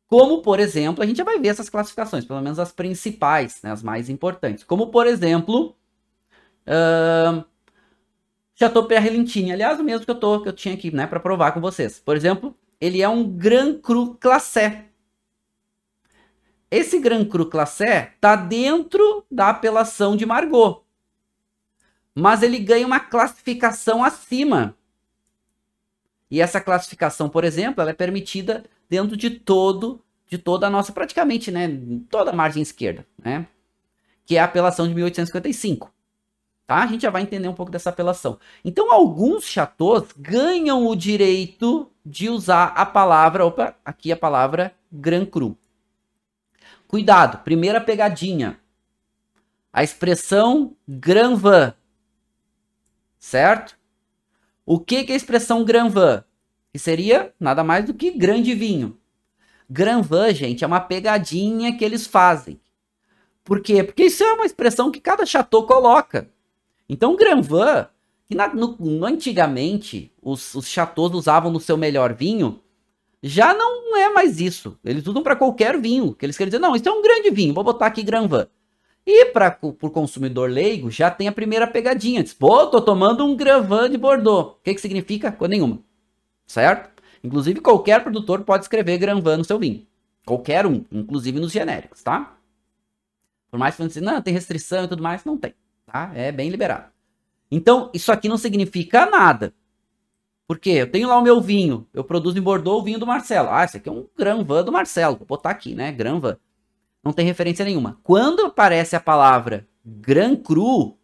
[0.08, 3.72] Como, por exemplo, a gente já vai ver essas classificações, pelo menos as principais, né,
[3.72, 4.64] as mais importantes.
[4.64, 5.76] Como, por exemplo,
[6.68, 7.44] uh,
[8.54, 11.20] Chateau Pierre Lentini, aliás, o mesmo que eu, tô, que eu tinha aqui, né, para
[11.20, 12.00] provar com vocês.
[12.00, 14.86] Por exemplo, ele é um Grand Cru Classé.
[16.70, 20.85] Esse Grand Cru Classé tá dentro da apelação de Margot.
[22.16, 24.76] Mas ele ganha uma classificação acima.
[26.32, 30.92] E essa classificação, por exemplo, ela é permitida dentro de todo de toda a nossa
[30.92, 31.70] praticamente, né,
[32.10, 33.48] toda a margem esquerda, né?
[34.26, 35.94] Que é a apelação de 1855.
[36.66, 36.78] Tá?
[36.78, 38.40] A gente já vai entender um pouco dessa apelação.
[38.64, 45.28] Então, alguns chateaus ganham o direito de usar a palavra, opa, aqui a palavra Grand
[45.28, 45.56] Cru.
[46.88, 48.60] Cuidado, primeira pegadinha.
[49.72, 51.74] A expressão Grand Vin.
[53.20, 53.78] Certo?
[54.66, 56.24] O que, que é a expressão Grand Vin?
[56.74, 58.98] Que seria nada mais do que grande vinho.
[59.70, 62.60] Grand Vin, gente, é uma pegadinha que eles fazem.
[63.44, 63.84] Por quê?
[63.84, 66.30] Porque isso é uma expressão que cada chateau coloca.
[66.90, 67.88] Então, Grand Vin,
[68.28, 72.60] que na, no, antigamente os, os chateaus usavam no seu melhor vinho,
[73.22, 74.78] já não é mais isso.
[74.84, 76.14] Eles usam para qualquer vinho.
[76.14, 78.48] Que eles querem dizer, não, isso é um grande vinho, vou botar aqui Grand Vin.
[79.06, 82.24] E para o consumidor leigo, já tem a primeira pegadinha.
[82.24, 84.54] Diz, pô, tô tomando um Grand Vin de Bordeaux.
[84.54, 85.32] O que, que significa?
[85.32, 85.80] Coisa nenhuma.
[86.48, 86.90] Certo?
[87.24, 89.86] Inclusive, qualquer produtor pode escrever Grand Vin no seu vinho.
[90.26, 92.36] Qualquer um, inclusive nos genéricos, tá?
[93.52, 95.54] Por mais que você não, tem restrição e tudo mais, não tem,
[95.86, 96.12] tá?
[96.16, 96.90] É bem liberado.
[97.50, 99.54] Então, isso aqui não significa nada.
[100.48, 100.72] Por quê?
[100.72, 103.50] Eu tenho lá o meu vinho, eu produzo em Bordeaux o vinho do Marcelo.
[103.52, 105.16] Ah, esse aqui é um Grand Vin do Marcelo.
[105.16, 105.92] Vou botar aqui, né?
[105.92, 106.36] Grand Vin.
[107.06, 108.00] Não tem referência nenhuma.
[108.02, 110.98] Quando aparece a palavra Grand Cru,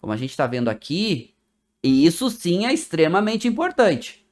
[0.00, 1.36] como a gente está vendo aqui,
[1.80, 4.26] isso sim é extremamente importante.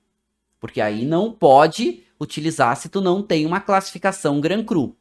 [0.58, 4.96] Porque aí não pode utilizar se tu não tem uma classificação Gran Cru.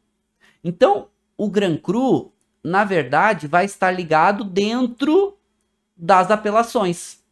[0.63, 2.31] Então, o Gran Cru,
[2.63, 5.35] na verdade, vai estar ligado dentro
[5.97, 7.23] das apelações.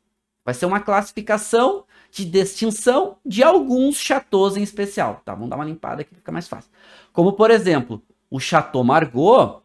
[0.44, 5.22] Vai ser uma classificação de distinção de alguns chateaus em especial.
[5.24, 6.72] Tá, vamos dar uma limpada aqui, fica mais fácil.
[7.12, 8.02] Como, por exemplo,
[8.34, 9.62] o Chateau Margaux,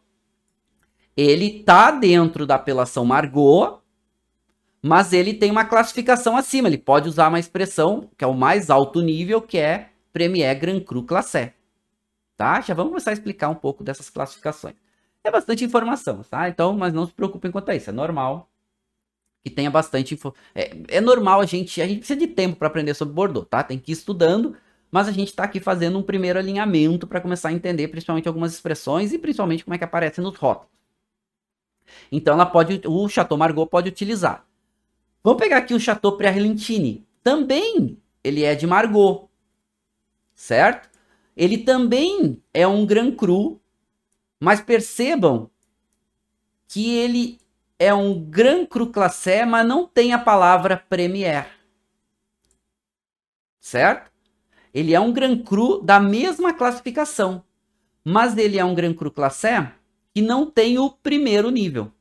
[1.17, 3.81] ele tá dentro da apelação Margaux,
[4.79, 6.67] mas ele tem uma classificação acima.
[6.67, 10.81] Ele pode usar uma expressão que é o mais alto nível, que é Premier Grand
[10.81, 11.55] Cru Classé.
[12.37, 12.61] Tá?
[12.61, 14.75] Já vamos começar a explicar um pouco dessas classificações.
[15.23, 16.47] É bastante informação, tá?
[16.47, 17.89] Então, mas não se preocupem quanto a isso.
[17.89, 18.51] É normal
[19.43, 20.31] que tenha bastante info.
[20.53, 23.63] É, é normal a gente, a gente precisa de tempo para aprender sobre Bordeaux, tá?
[23.63, 24.55] Tem que ir estudando,
[24.91, 28.53] mas a gente está aqui fazendo um primeiro alinhamento para começar a entender principalmente algumas
[28.53, 30.69] expressões e principalmente como é que aparece nos rótulos.
[32.11, 34.47] Então, ela pode, o Chateau Margaux pode utilizar
[35.23, 37.05] Vamos pegar aqui o Chateau Prearlentini.
[37.21, 39.29] Também ele é de Margot,
[40.33, 40.89] certo?
[41.35, 43.61] Ele também é um Grand Cru,
[44.39, 45.49] mas percebam
[46.67, 47.39] que ele
[47.77, 51.47] é um Grand Cru Classé, mas não tem a palavra Premier.
[53.59, 54.08] Certo?
[54.73, 57.43] Ele é um Grand Cru da mesma classificação,
[58.03, 59.73] mas ele é um Grand Cru Classé
[60.13, 61.91] que não tem o primeiro nível.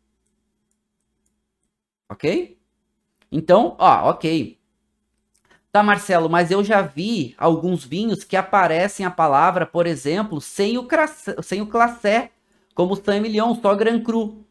[2.08, 2.58] Ok?
[3.30, 4.58] Então, ó, ok.
[5.70, 10.78] Tá, Marcelo, mas eu já vi alguns vinhos que aparecem a palavra, por exemplo, sem
[10.78, 12.32] o, crassé, sem o classé,
[12.74, 14.44] como Saint-Emilion, só Grand Cru.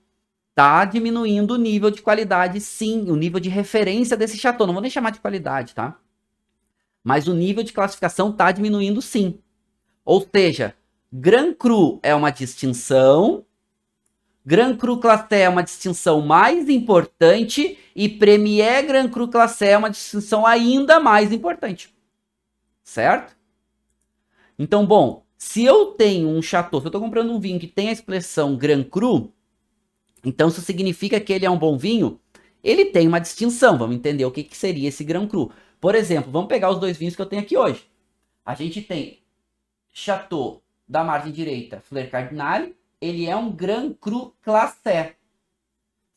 [0.53, 4.67] Tá diminuindo o nível de qualidade, sim, o nível de referência desse chateau.
[4.67, 5.99] Não vou nem chamar de qualidade, tá?
[7.07, 9.39] Mas o nível de classificação tá diminuindo, sim.
[10.03, 10.75] Ou seja,
[11.09, 13.45] Grand Cru é uma distinção
[14.45, 19.89] Grand Cru Classé é uma distinção mais importante e Premier Grand Cru Classé é uma
[19.89, 21.95] distinção ainda mais importante.
[22.83, 23.37] Certo?
[24.59, 27.87] Então, bom, se eu tenho um chateau, se eu estou comprando um vinho que tem
[27.87, 29.33] a expressão Grand Cru,
[30.25, 32.19] então isso significa que ele é um bom vinho?
[32.61, 35.51] Ele tem uma distinção, vamos entender o que, que seria esse Grand Cru.
[35.79, 37.89] Por exemplo, vamos pegar os dois vinhos que eu tenho aqui hoje.
[38.45, 39.21] A gente tem
[39.91, 45.15] Chateau da margem direita, Fleur Cardinale, ele é um Grand Cru Classé.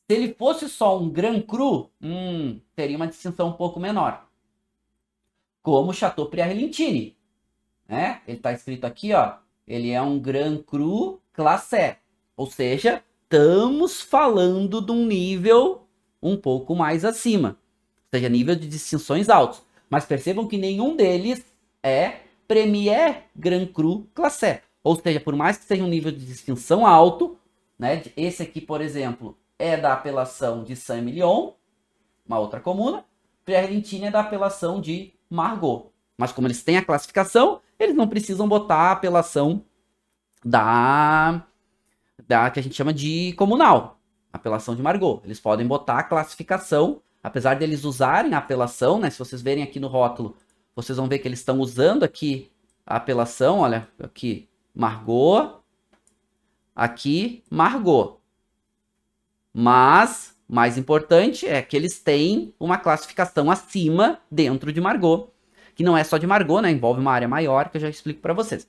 [0.08, 4.26] Se ele fosse só um Grand Cru, hum, teria uma distinção um pouco menor.
[5.62, 7.16] Como o Chateau Priarlentini.
[7.86, 8.22] Né?
[8.26, 9.36] Ele está escrito aqui, ó.
[9.66, 11.98] Ele é um Grand Cru Classé.
[12.36, 15.86] Ou seja, estamos falando de um nível
[16.22, 17.58] um pouco mais acima.
[18.12, 19.62] Seja, nível de distinções altos.
[19.88, 21.44] Mas percebam que nenhum deles
[21.82, 24.62] é Premier Grand Cru Classé.
[24.82, 27.36] Ou seja, por mais que seja um nível de distinção alto,
[27.78, 28.02] né?
[28.16, 31.52] Esse aqui, por exemplo, é da apelação de Saint-Emilion,
[32.26, 33.04] uma outra comuna.
[33.44, 35.90] Pierre é da apelação de Margot.
[36.16, 39.64] Mas como eles têm a classificação, eles não precisam botar a apelação
[40.44, 41.44] da,
[42.28, 43.98] da que a gente chama de comunal,
[44.32, 45.22] apelação de Margot.
[45.24, 49.10] Eles podem botar a classificação, apesar deles usarem a apelação, né?
[49.10, 50.36] Se vocês verem aqui no rótulo,
[50.74, 52.50] vocês vão ver que eles estão usando aqui
[52.86, 55.60] a apelação, olha, aqui Margot,
[56.74, 58.20] aqui Margot.
[59.52, 65.32] Mas, mais importante é que eles têm uma classificação acima dentro de Margot,
[65.74, 66.70] que não é só de Margot, né?
[66.70, 68.68] Envolve uma área maior que eu já explico para vocês.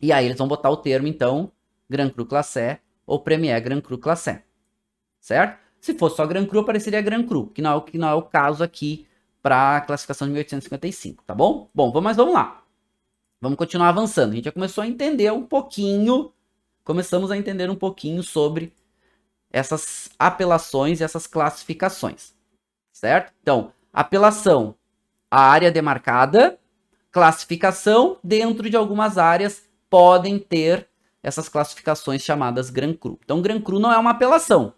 [0.00, 1.50] E aí eles vão botar o termo, então,
[1.88, 4.44] Grand Cru Classé ou Premier Grand Cru Classé.
[5.20, 5.65] Certo?
[5.80, 8.14] Se fosse só Grand Cru, apareceria Grand Cru, que não é o, que não é
[8.14, 9.06] o caso aqui
[9.42, 11.70] para a classificação de 1855, tá bom?
[11.72, 12.62] Bom, mas vamos lá.
[13.40, 14.32] Vamos continuar avançando.
[14.32, 16.32] A gente já começou a entender um pouquinho,
[16.82, 18.72] começamos a entender um pouquinho sobre
[19.50, 22.34] essas apelações e essas classificações,
[22.92, 23.32] certo?
[23.40, 24.74] Então, apelação,
[25.30, 26.58] a área demarcada,
[27.10, 30.88] classificação, dentro de algumas áreas podem ter
[31.22, 33.18] essas classificações chamadas Gran Cru.
[33.24, 34.74] Então, Gran Cru não é uma apelação,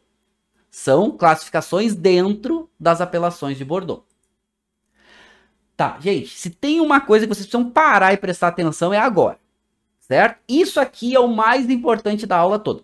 [0.70, 4.02] são classificações dentro das apelações de Bordeaux.
[5.76, 9.38] Tá, gente, se tem uma coisa que vocês precisam parar e prestar atenção é agora,
[10.00, 10.40] certo?
[10.48, 12.82] Isso aqui é o mais importante da aula toda.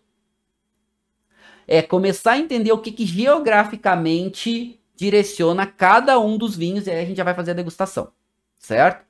[1.66, 7.01] É começar a entender o que, que geograficamente direciona cada um dos vinhos e aí
[7.01, 8.12] a gente já vai fazer a degustação,
[8.59, 9.05] certo?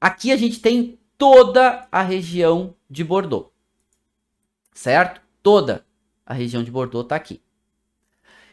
[0.00, 3.50] Aqui a gente tem toda a região de Bordeaux,
[4.72, 5.20] certo?
[5.42, 5.84] Toda
[6.24, 7.42] a região de Bordeaux está aqui.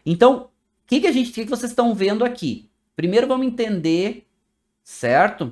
[0.06, 0.50] Então, o
[0.88, 2.70] que, que a gente, que, que vocês estão vendo aqui?
[2.96, 4.26] Primeiro vamos entender
[4.86, 5.52] certo?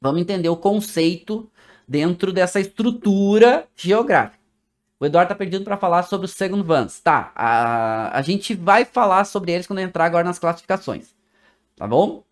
[0.00, 1.50] Vamos entender o conceito
[1.86, 4.38] dentro dessa estrutura geográfica.
[4.98, 7.00] O Eduardo está pedindo para falar sobre os second vans.
[7.00, 11.14] Tá, a, a gente vai falar sobre eles quando entrar agora nas classificações.
[11.76, 12.24] Tá bom?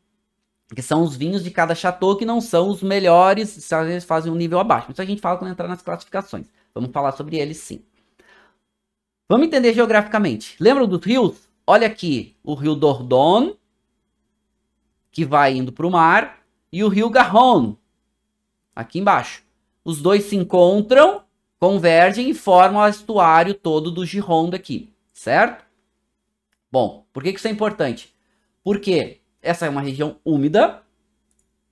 [0.74, 4.32] Que são os vinhos de cada chateau que não são os melhores, se eles fazem
[4.32, 4.90] um nível abaixo.
[4.90, 6.46] Isso a gente fala quando entrar nas classificações.
[6.74, 7.84] Vamos falar sobre eles sim.
[9.28, 10.56] Vamos entender geograficamente.
[10.60, 11.48] Lembram dos rios?
[11.66, 13.56] Olha aqui, o rio Dordogne,
[15.10, 16.40] que vai indo para o mar,
[16.72, 17.76] e o rio Garonne,
[18.74, 19.42] aqui embaixo.
[19.84, 21.24] Os dois se encontram,
[21.58, 25.64] convergem e formam o estuário todo do Gironde aqui, certo?
[26.70, 28.14] Bom, por que, que isso é importante?
[28.62, 30.82] Porque essa é uma região úmida,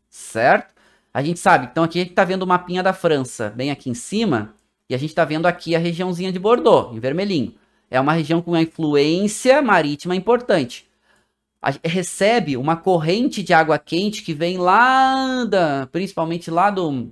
[0.09, 0.75] certo?
[1.13, 3.91] A gente sabe, então aqui a gente está vendo o mapinha da França, bem aqui
[3.91, 4.55] em cima,
[4.89, 7.55] e a gente está vendo aqui a regiãozinha de Bordeaux, em vermelhinho.
[7.91, 10.87] É uma região com uma influência marítima importante
[11.85, 17.11] recebe uma corrente de água quente que vem lá, da, principalmente lá do,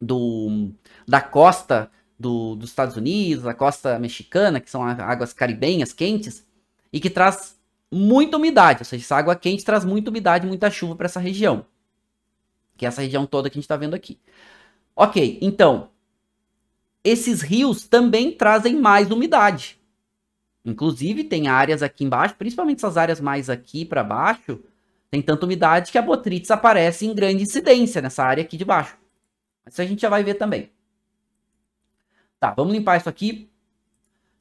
[0.00, 0.70] do
[1.06, 6.46] da costa do, dos Estados Unidos, da costa mexicana, que são águas caribenhas quentes,
[6.92, 7.58] e que traz
[7.90, 11.64] muita umidade, ou seja, essa água quente traz muita umidade, muita chuva para essa região,
[12.76, 14.18] que é essa região toda que a gente está vendo aqui.
[14.96, 15.90] Ok, então,
[17.04, 19.78] esses rios também trazem mais umidade.
[20.64, 24.58] Inclusive, tem áreas aqui embaixo, principalmente essas áreas mais aqui para baixo,
[25.10, 28.96] tem tanta umidade que a botrytis aparece em grande incidência nessa área aqui de baixo.
[29.68, 30.70] Isso a gente já vai ver também.
[32.40, 33.48] Tá, vamos limpar isso aqui.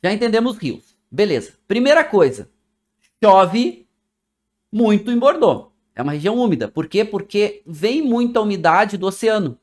[0.02, 0.98] Já entendemos rios.
[1.12, 1.54] Beleza.
[1.68, 2.50] Primeira coisa,
[3.24, 3.86] chove
[4.72, 5.68] muito em Bordeaux.
[5.96, 6.68] É uma região úmida.
[6.68, 7.06] Por quê?
[7.06, 9.60] Porque vem muita umidade do oceano.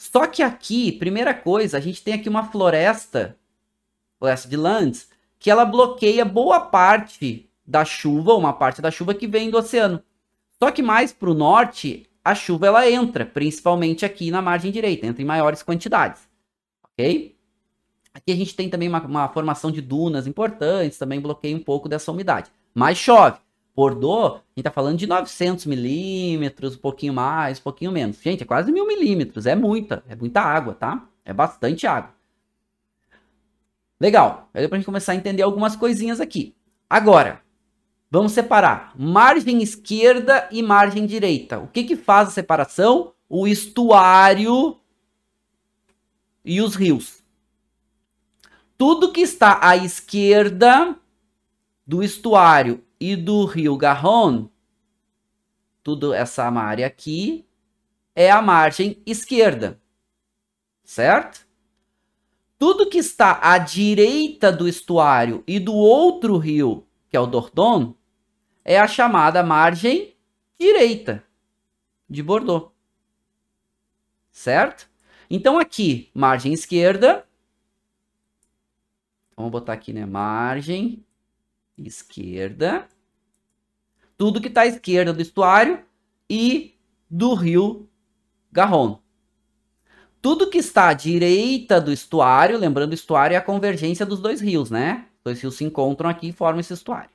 [0.00, 3.36] Só que aqui, primeira coisa, a gente tem aqui uma floresta,
[4.18, 9.26] floresta de Landes, que ela bloqueia boa parte da chuva, uma parte da chuva que
[9.26, 10.02] vem do oceano.
[10.58, 15.06] Só que mais para o norte, a chuva ela entra, principalmente aqui na margem direita,
[15.06, 16.26] entra em maiores quantidades.
[16.82, 17.36] Ok?
[18.14, 21.90] Aqui a gente tem também uma, uma formação de dunas importantes, também bloqueia um pouco
[21.90, 22.50] dessa umidade.
[22.74, 23.38] Mas chove.
[23.80, 28.20] Bordeaux, a gente está falando de 900 milímetros, um pouquinho mais, um pouquinho menos.
[28.20, 31.08] Gente, é quase mil milímetros, é muita, é muita água, tá?
[31.24, 32.14] É bastante água.
[33.98, 34.50] Legal.
[34.52, 36.54] Aí pra gente começar a entender algumas coisinhas aqui.
[36.90, 37.40] Agora,
[38.10, 41.58] vamos separar margem esquerda e margem direita.
[41.58, 43.14] O que que faz a separação?
[43.30, 44.78] O estuário
[46.44, 47.24] e os rios.
[48.76, 50.94] Tudo que está à esquerda
[51.86, 54.50] do estuário e do rio Garonne,
[55.82, 57.46] tudo essa área aqui,
[58.14, 59.80] é a margem esquerda.
[60.84, 61.46] Certo?
[62.58, 67.96] Tudo que está à direita do estuário e do outro rio, que é o Dordogne,
[68.62, 70.14] é a chamada margem
[70.58, 71.24] direita
[72.08, 72.70] de Bordeaux.
[74.30, 74.90] Certo?
[75.30, 77.26] Então aqui, margem esquerda.
[79.34, 80.04] Vamos botar aqui, né?
[80.04, 81.02] Margem
[81.78, 82.86] esquerda.
[84.20, 85.82] Tudo que está à esquerda do estuário
[86.28, 86.74] e
[87.08, 87.88] do rio
[88.52, 88.98] Garonne.
[90.20, 94.42] Tudo que está à direita do estuário, lembrando, o estuário é a convergência dos dois
[94.42, 95.06] rios, né?
[95.16, 97.08] Os dois rios se encontram aqui e formam esse estuário.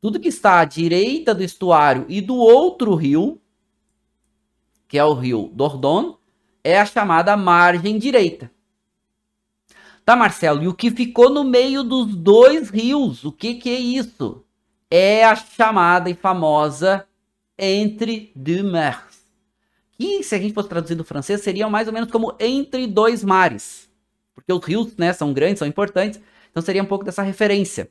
[0.00, 3.40] Tudo que está à direita do estuário e do outro rio,
[4.88, 6.16] que é o rio Dordogne,
[6.64, 8.50] é a chamada margem direita.
[10.04, 10.64] Tá, Marcelo?
[10.64, 13.24] E o que ficou no meio dos dois rios?
[13.24, 14.44] O que, que é isso?
[14.90, 17.06] É a chamada e famosa
[17.58, 19.18] Entre deux Mers.
[19.98, 23.24] Que, se a gente fosse traduzir do francês, seria mais ou menos como entre dois
[23.24, 23.90] mares.
[24.34, 26.20] Porque os rios né, são grandes, são importantes.
[26.50, 27.90] Então seria um pouco dessa referência.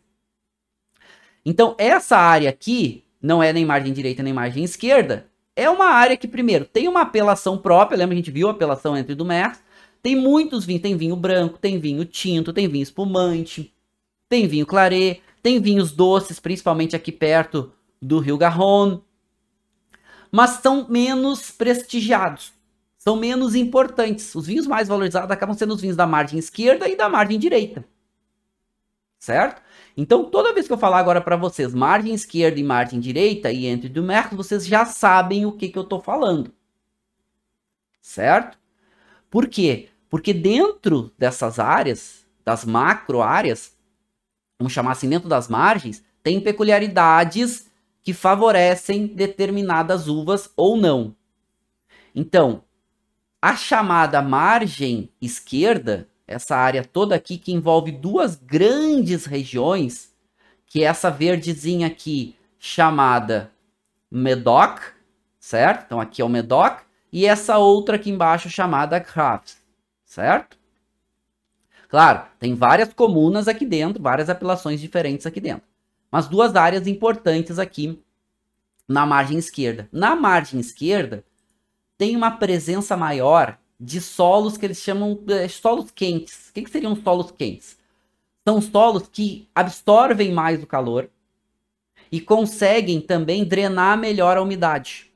[1.45, 5.27] Então, essa área aqui não é nem margem direita nem margem esquerda.
[5.55, 7.97] É uma área que, primeiro, tem uma apelação própria.
[7.97, 9.59] Lembra, a gente viu a apelação entre do Mers.
[10.01, 10.81] Tem muitos vinhos.
[10.81, 13.73] Tem vinho branco, tem vinho tinto, tem vinho espumante,
[14.29, 17.71] tem vinho claret, tem vinhos doces, principalmente aqui perto
[18.01, 19.01] do Rio Garonne
[20.29, 22.51] mas são menos prestigiados,
[22.97, 24.35] são menos importantes.
[24.35, 27.85] Os vinhos mais valorizados acabam sendo os vinhos da margem esquerda e da margem direita.
[29.17, 29.61] Certo?
[29.95, 33.67] Então, toda vez que eu falar agora para vocês margem esquerda e margem direita e
[33.67, 36.53] entre do mercado, vocês já sabem o que, que eu estou falando.
[38.01, 38.59] Certo?
[39.31, 39.87] Por quê?
[40.09, 43.76] Porque dentro dessas áreas, das macro áreas,
[44.59, 47.69] vamos chamar assim, dentro das margens, tem peculiaridades
[48.03, 51.15] que favorecem determinadas uvas ou não.
[52.15, 52.63] Então,
[53.41, 60.13] a chamada margem esquerda, essa área toda aqui que envolve duas grandes regiões,
[60.65, 63.51] que é essa verdezinha aqui chamada
[64.11, 64.79] Medoc,
[65.39, 65.85] certo?
[65.85, 66.81] Então aqui é o Medoc,
[67.11, 69.57] e essa outra aqui embaixo chamada Crafts,
[70.03, 70.57] certo?
[71.87, 75.63] Claro, tem várias comunas aqui dentro, várias apelações diferentes aqui dentro.
[76.11, 78.01] Mas duas áreas importantes aqui
[78.87, 79.87] na margem esquerda.
[79.91, 81.23] Na margem esquerda,
[81.97, 86.49] tem uma presença maior de solos que eles chamam de solos quentes.
[86.49, 87.77] O que, que seriam solos quentes?
[88.47, 91.09] São solos que absorvem mais o calor
[92.11, 95.11] e conseguem também drenar melhor a umidade.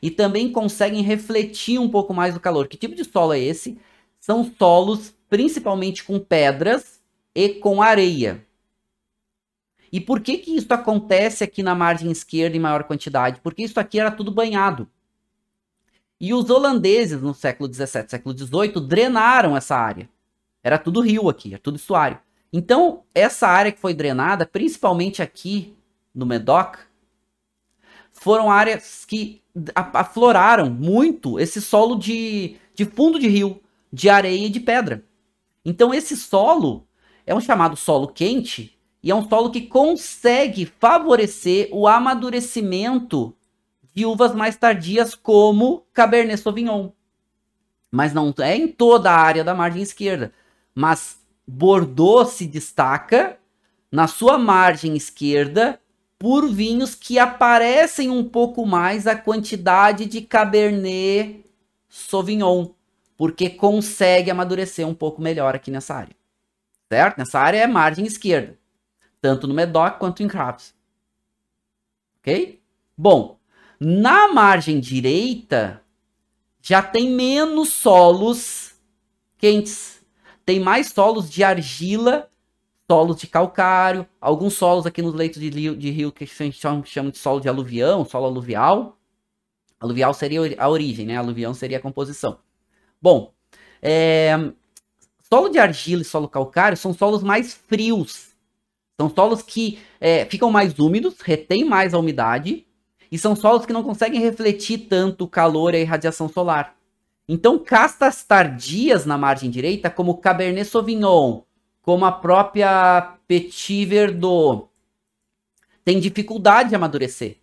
[0.00, 2.68] E também conseguem refletir um pouco mais o calor.
[2.68, 3.78] Que tipo de solo é esse?
[4.20, 7.00] São solos principalmente com pedras
[7.34, 8.44] e com areia.
[9.90, 13.40] E por que que isso acontece aqui na margem esquerda em maior quantidade?
[13.40, 14.88] Porque isso aqui era tudo banhado.
[16.20, 20.08] E os holandeses no século 17, século 18 drenaram essa área.
[20.62, 22.18] Era tudo rio aqui, era tudo estuário.
[22.52, 25.76] Então, essa área que foi drenada, principalmente aqui
[26.14, 26.78] no Medoc,
[28.12, 29.42] foram áreas que
[29.74, 33.62] afloraram muito esse solo de, de fundo de rio,
[33.92, 35.04] de areia e de pedra.
[35.68, 36.86] Então, esse solo
[37.26, 43.36] é um chamado solo quente, e é um solo que consegue favorecer o amadurecimento
[43.94, 46.88] de uvas mais tardias, como Cabernet Sauvignon.
[47.90, 50.32] Mas não é em toda a área da margem esquerda.
[50.74, 53.38] Mas Bordeaux se destaca
[53.92, 55.78] na sua margem esquerda
[56.18, 61.44] por vinhos que aparecem um pouco mais a quantidade de Cabernet
[61.90, 62.70] Sauvignon,
[63.18, 66.16] porque consegue amadurecer um pouco melhor aqui nessa área.
[66.90, 67.18] Certo?
[67.18, 68.56] Nessa área é margem esquerda
[69.20, 70.74] tanto no Medoc quanto em Crafts.
[72.20, 72.60] Ok?
[72.96, 73.38] Bom,
[73.78, 75.82] na margem direita
[76.60, 78.74] já tem menos solos
[79.36, 80.04] quentes.
[80.44, 82.30] Tem mais solos de argila,
[82.90, 86.58] solos de calcário, alguns solos aqui nos leitos de rio, de rio que a gente
[86.58, 88.98] chama de solo de aluvião, solo aluvial.
[89.78, 91.16] Aluvial seria a origem, né?
[91.16, 92.38] Aluvião seria a composição.
[93.00, 93.32] Bom,
[93.80, 94.36] é,
[95.32, 98.28] solo de argila e solo calcário são solos mais frios.
[99.00, 102.66] São solos que é, ficam mais úmidos, retêm mais a umidade,
[103.10, 106.76] e são solos que não conseguem refletir tanto o calor e a irradiação solar.
[107.28, 111.42] Então, castas tardias na margem direita, como Cabernet Sauvignon,
[111.82, 114.68] como a própria Petit Verdot,
[115.84, 117.36] têm dificuldade de amadurecer.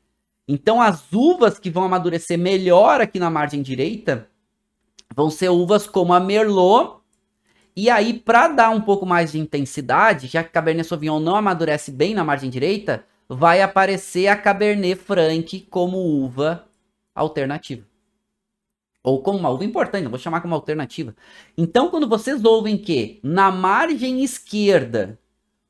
[0.48, 4.30] Então, as uvas que vão amadurecer melhor aqui na margem direita
[5.14, 6.96] vão ser uvas como a Merlot
[7.76, 11.92] e aí, para dar um pouco mais de intensidade, já que Cabernet Sauvignon não amadurece
[11.92, 16.66] bem na margem direita, vai aparecer a Cabernet Franc como uva
[17.14, 17.86] alternativa.
[19.04, 21.14] Ou como uma uva importante, vou chamar como alternativa.
[21.58, 25.20] Então, quando vocês ouvem que na margem esquerda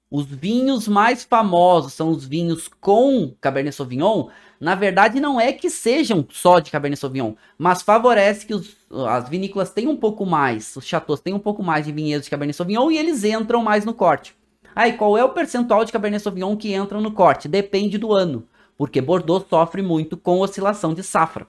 [0.10, 4.30] os vinhos mais famosos são os vinhos com Cabernet Sauvignon,
[4.60, 8.76] na verdade não é que sejam só de Cabernet Sauvignon, mas favorece que os,
[9.08, 12.30] as vinícolas tenham um pouco mais, os chateaus tenham um pouco mais de vinhedos de
[12.30, 14.36] Cabernet Sauvignon e eles entram mais no corte.
[14.76, 17.48] Aí, qual é o percentual de Cabernet Sauvignon que entram no corte?
[17.48, 18.46] Depende do ano,
[18.78, 21.48] porque Bordeaux sofre muito com oscilação de safra.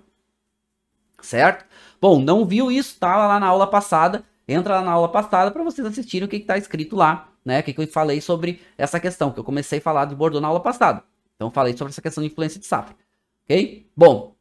[1.21, 1.65] Certo?
[2.01, 2.99] Bom, não viu isso?
[3.01, 4.25] Tá lá na aula passada.
[4.47, 7.61] Entra lá na aula passada para vocês assistirem o que está escrito lá, né?
[7.61, 10.41] O que, que eu falei sobre essa questão, que eu comecei a falar de Bordeaux
[10.41, 11.03] na aula passada.
[11.37, 12.97] Então, falei sobre essa questão de influência de safra.
[13.45, 13.87] Ok?
[13.97, 14.34] Bom,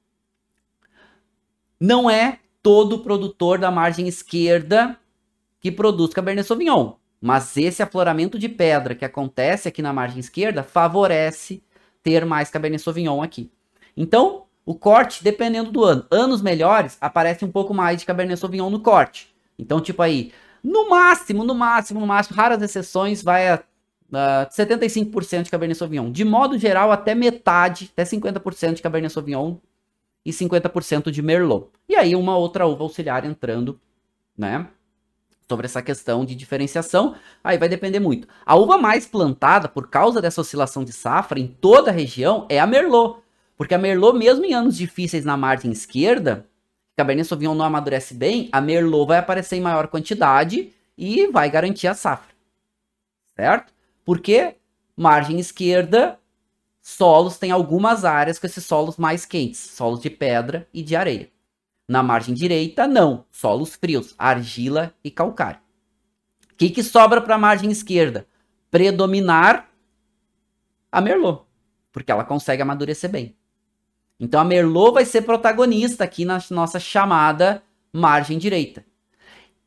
[1.79, 4.97] não é todo produtor da margem esquerda
[5.59, 6.93] que produz Cabernet Sauvignon.
[7.21, 11.63] Mas esse afloramento de pedra que acontece aqui na margem esquerda favorece
[12.01, 13.51] ter mais Cabernet Sauvignon aqui.
[13.95, 18.69] Então, o corte, dependendo do ano, anos melhores, aparece um pouco mais de Cabernet Sauvignon
[18.69, 19.33] no corte.
[19.57, 20.31] Então, tipo aí,
[20.63, 23.63] no máximo, no máximo, no máximo, raras exceções, vai a
[24.11, 26.11] uh, 75% de Cabernet Sauvignon.
[26.11, 29.57] De modo geral, até metade, até 50% de Cabernet Sauvignon
[30.25, 31.67] e 50% de Merlot.
[31.87, 33.79] E aí uma outra uva auxiliar entrando,
[34.37, 34.67] né?
[35.47, 38.27] Sobre essa questão de diferenciação, aí vai depender muito.
[38.43, 42.59] A uva mais plantada, por causa dessa oscilação de safra em toda a região, é
[42.59, 43.19] a Merlot.
[43.55, 46.47] Porque a Merlot, mesmo em anos difíceis na margem esquerda,
[46.95, 51.87] Cabernet Sauvignon não amadurece bem, a Merlot vai aparecer em maior quantidade e vai garantir
[51.87, 52.33] a safra.
[53.35, 53.74] Certo?
[54.05, 54.55] Porque
[54.95, 56.19] margem esquerda,
[56.81, 61.31] solos tem algumas áreas com esses solos mais quentes, solos de pedra e de areia.
[61.87, 65.59] Na margem direita, não, solos frios, argila e calcário.
[66.51, 68.27] O que, que sobra para a margem esquerda?
[68.71, 69.69] Predominar
[70.91, 71.43] a Merlot,
[71.91, 73.35] porque ela consegue amadurecer bem.
[74.19, 78.85] Então a Merlot vai ser protagonista aqui na nossa chamada margem direita.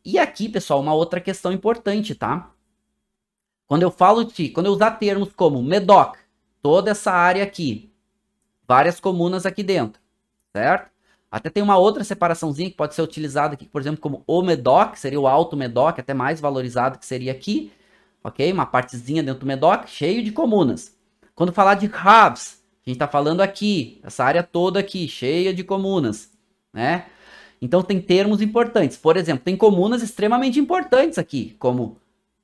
[0.04, 2.50] E aqui, pessoal, uma outra questão importante, tá?
[3.68, 6.16] Quando eu falo de, quando eu usar termos como Medoc,
[6.62, 7.92] toda essa área aqui,
[8.66, 10.00] várias comunas aqui dentro,
[10.56, 10.90] certo?
[11.30, 14.96] Até tem uma outra separaçãozinha que pode ser utilizada aqui, por exemplo, como o Medoc,
[14.96, 17.70] seria o Alto Medoc, até mais valorizado que seria aqui,
[18.24, 18.50] ok?
[18.50, 20.96] Uma partezinha dentro do Medoc, cheio de comunas.
[21.34, 25.62] Quando falar de hubs, a gente está falando aqui, essa área toda aqui, cheia de
[25.62, 26.30] comunas,
[26.72, 27.04] né?
[27.60, 28.96] Então tem termos importantes.
[28.96, 31.98] Por exemplo, tem comunas extremamente importantes aqui, como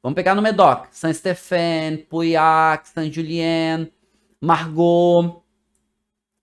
[0.04, 3.90] vamos pegar no Medoc, Saint-Stéphane, Pauillac, Saint-Julien,
[4.38, 5.42] Margot,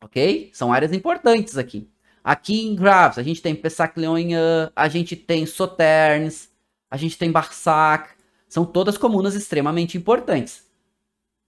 [0.04, 0.50] ok?
[0.52, 1.88] São áreas importantes aqui.
[2.24, 6.52] Aqui em Graves, a gente tem Pessac-Léognan, a gente tem Sauternes,
[6.90, 8.10] a gente tem Barsac,
[8.50, 10.68] são todas comunas extremamente importantes.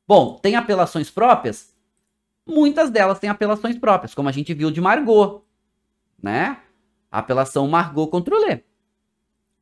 [0.08, 1.74] Bom, tem apelações próprias?
[2.46, 5.44] Muitas delas têm apelações próprias, como a gente viu de Margot,
[6.22, 6.62] né?
[7.12, 8.64] A apelação Margot Controlé.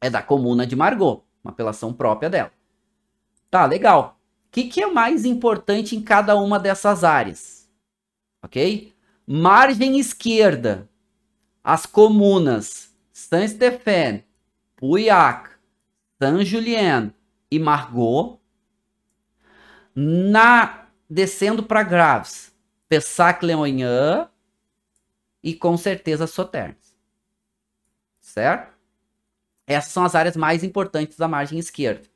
[0.01, 2.51] É da comuna de Margot, uma apelação própria dela.
[3.49, 4.17] Tá, legal.
[4.47, 7.69] O que, que é mais importante em cada uma dessas áreas?
[8.43, 8.93] Ok?
[9.25, 10.89] Margem esquerda,
[11.63, 14.25] as comunas Saint-Stéphane,
[14.75, 15.51] Pauillac,
[16.19, 17.13] Saint-Julien
[17.49, 18.39] e Margot.
[19.95, 22.53] Na descendo para Graves,
[22.87, 24.29] Pessac-Lemonhan
[25.43, 26.95] e com certeza Sauternes.
[28.21, 28.70] Certo?
[29.71, 32.07] Essas são as áreas mais importantes da margem esquerda.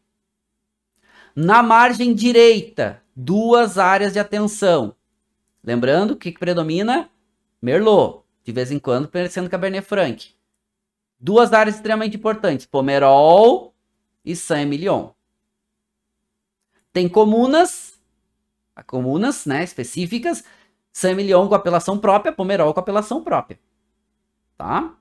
[1.36, 4.96] Na margem direita, duas áreas de atenção.
[5.64, 7.10] Lembrando que predomina
[7.62, 10.34] Merlot, de vez em quando parecendo Cabernet Franc.
[11.20, 13.74] Duas áreas extremamente importantes, Pomerol
[14.24, 15.10] e Saint-Emilion.
[16.94, 18.00] Tem comunas,
[18.86, 20.44] comunas, né, específicas
[20.94, 23.60] Saint-Emilion com apelação própria, Pomerol com apelação própria.
[24.58, 24.96] Tá?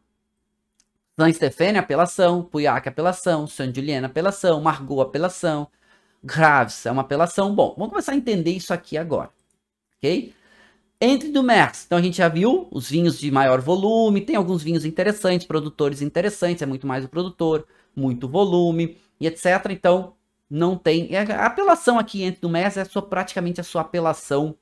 [1.18, 2.42] Saint-Stéphane, apelação.
[2.42, 3.46] Pauillac, apelação.
[3.46, 4.60] Saint-Julien, apelação.
[4.60, 5.68] Margot, apelação.
[6.22, 7.54] Graves é uma apelação.
[7.54, 9.30] Bom, vamos começar a entender isso aqui agora.
[9.98, 10.34] Ok?
[11.00, 14.62] Entre do Merx, então a gente já viu os vinhos de maior volume, tem alguns
[14.62, 19.44] vinhos interessantes, produtores interessantes, é muito mais o produtor, muito volume e etc.
[19.70, 20.14] Então,
[20.48, 21.10] não tem.
[21.16, 24.56] A apelação aqui entre do Merx é sua, praticamente a sua apelação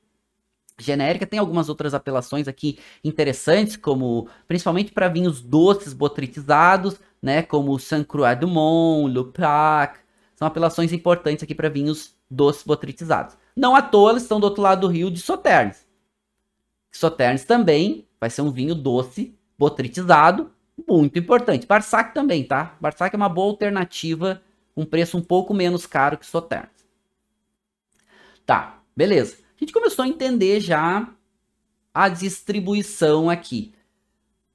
[0.77, 1.25] genérica.
[1.25, 8.05] Tem algumas outras apelações aqui interessantes, como principalmente para vinhos doces botritizados, né, como Saint
[8.05, 9.99] Croix du Mont, Lupac.
[10.35, 13.37] São apelações importantes aqui para vinhos doces botritizados.
[13.55, 15.85] Não à toa eles estão do outro lado do rio de Sauternes.
[16.91, 20.51] Sauternes também vai ser um vinho doce botritizado,
[20.87, 21.67] muito importante.
[21.67, 22.75] Barsac também, tá?
[22.81, 24.41] Barsac é uma boa alternativa,
[24.75, 26.71] um preço um pouco menos caro que Sauternes.
[28.45, 31.09] Tá, beleza a gente começou a entender já
[31.93, 33.73] a distribuição aqui.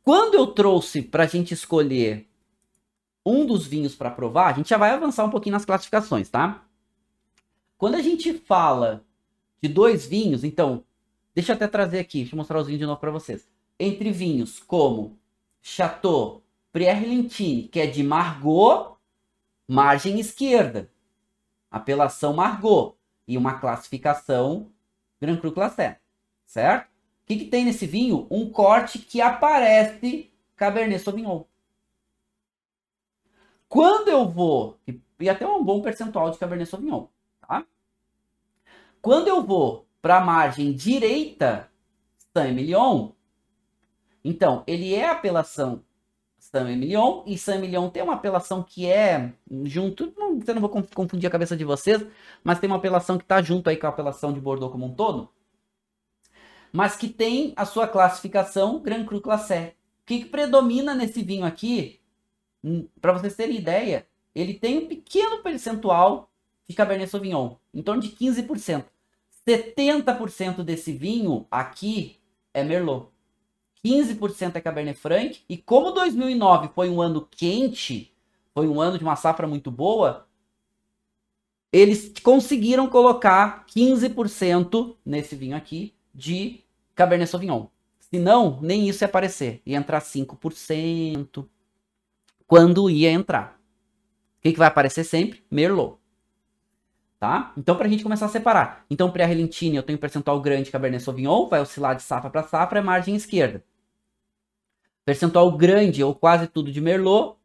[0.02, 2.28] Quando eu trouxe para a gente escolher
[3.24, 6.62] um dos vinhos para provar, a gente já vai avançar um pouquinho nas classificações, tá?
[7.78, 9.02] Quando a gente fala
[9.62, 10.84] de dois vinhos, então,
[11.34, 13.48] deixa eu até trazer aqui, deixa eu mostrar os vinhos de novo para vocês.
[13.80, 15.18] Entre vinhos como
[15.62, 17.24] Chateau Pierre
[17.72, 18.98] que é de Margot,
[19.66, 20.90] margem esquerda,
[21.70, 22.94] apelação Margot,
[23.26, 24.70] e uma classificação
[25.20, 26.00] Grand Cru Classé,
[26.46, 26.86] certo?
[26.88, 28.26] O que, que tem nesse vinho?
[28.30, 31.44] Um corte que aparece Cabernet Sauvignon.
[33.68, 34.78] Quando eu vou,
[35.20, 37.06] e até um bom percentual de Cabernet Sauvignon,
[37.40, 37.66] tá?
[39.02, 41.70] Quando eu vou para a margem direita,
[42.32, 43.10] Saint-Emilion,
[44.24, 45.84] então, ele é apelação
[46.50, 49.32] Saint-Emilion, e Saint-Emilion tem uma apelação que é
[49.64, 52.04] junto, não, eu não vou confundir a cabeça de vocês,
[52.42, 54.94] mas tem uma apelação que está junto aí com a apelação de Bordeaux como um
[54.94, 55.30] todo,
[56.72, 59.74] mas que tem a sua classificação Grand Cru Classé.
[60.02, 62.00] O que, que predomina nesse vinho aqui?
[62.64, 66.30] Hum, Para vocês terem ideia, ele tem um pequeno percentual
[66.68, 68.86] de Cabernet Sauvignon, em torno de 15%.
[69.46, 72.18] 70% desse vinho aqui
[72.52, 73.08] é Merlot.
[73.84, 75.40] 15% é Cabernet Franc.
[75.48, 78.14] E como 2009 foi um ano quente,
[78.54, 80.26] foi um ano de uma safra muito boa,
[81.72, 86.60] eles conseguiram colocar 15% nesse vinho aqui de
[86.94, 87.66] Cabernet Sauvignon.
[87.98, 89.60] Se não, nem isso ia aparecer.
[89.66, 91.46] Ia entrar 5%.
[92.46, 93.60] Quando ia entrar.
[94.38, 95.44] O que, que vai aparecer sempre?
[95.50, 95.97] Merlot.
[97.18, 97.52] Tá?
[97.56, 98.84] Então, para a gente começar a separar.
[98.88, 102.82] Então, pré-relentine, eu tenho percentual grande Cabernet Sauvignon, vai oscilar de safra para safra, é
[102.82, 103.64] margem esquerda.
[105.04, 107.36] Percentual grande ou quase tudo de Merlot,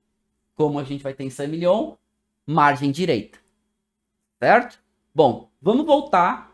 [0.53, 1.95] como a gente vai ter em Saint-Emilion,
[2.45, 3.39] margem direita.
[4.39, 4.79] Certo?
[5.15, 6.53] Bom, vamos voltar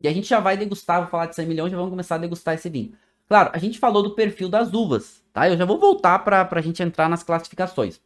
[0.00, 2.54] e a gente já vai degustar, vou falar de Saint-Emilion, já vamos começar a degustar
[2.54, 2.94] esse vinho.
[3.28, 5.48] Claro, a gente falou do perfil das uvas, tá?
[5.48, 8.00] Eu já vou voltar para a gente entrar nas classificações.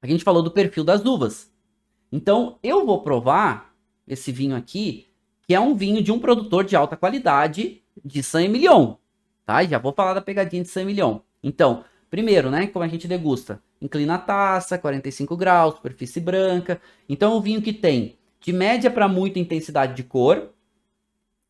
[0.00, 1.50] A gente falou do perfil das uvas.
[2.10, 3.74] Então, eu vou provar
[4.06, 5.06] esse vinho aqui,
[5.46, 8.96] que é um vinho de um produtor de alta qualidade de Saint-Emilion
[9.46, 9.64] tá?
[9.64, 11.22] já vou falar da pegadinha de 100 milhão.
[11.42, 13.62] Então, primeiro, né, como a gente degusta?
[13.80, 16.80] Inclina a taça, 45 graus, superfície branca.
[17.08, 20.50] Então, é um vinho que tem de média para muita intensidade de cor.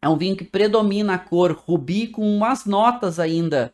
[0.02, 3.72] É um vinho que predomina a cor rubi com umas notas ainda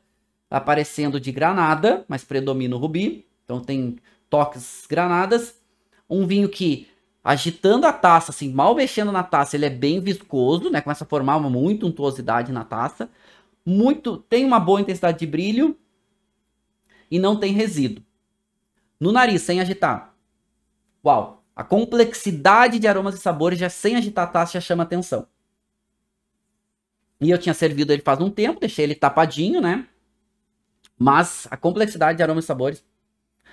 [0.49, 3.27] aparecendo de granada, mas predomina o rubi.
[3.45, 3.97] Então tem
[4.31, 5.61] toques granadas.
[6.09, 6.89] Um vinho que
[7.25, 10.81] agitando a taça, assim, mal mexendo na taça, ele é bem viscoso, né?
[10.81, 13.09] Começa a formar uma muita untuosidade na taça
[13.65, 15.79] muito, tem uma boa intensidade de brilho
[17.11, 18.05] e não tem resíduo.
[19.01, 20.15] No nariz, sem agitar.
[21.05, 21.45] Uau!
[21.55, 25.27] A complexidade de aromas e sabores já sem agitar a taça já chama atenção.
[27.21, 29.87] E eu tinha servido ele faz um tempo, deixei ele tapadinho, né?
[30.99, 32.85] Mas a complexidade de aromas e sabores.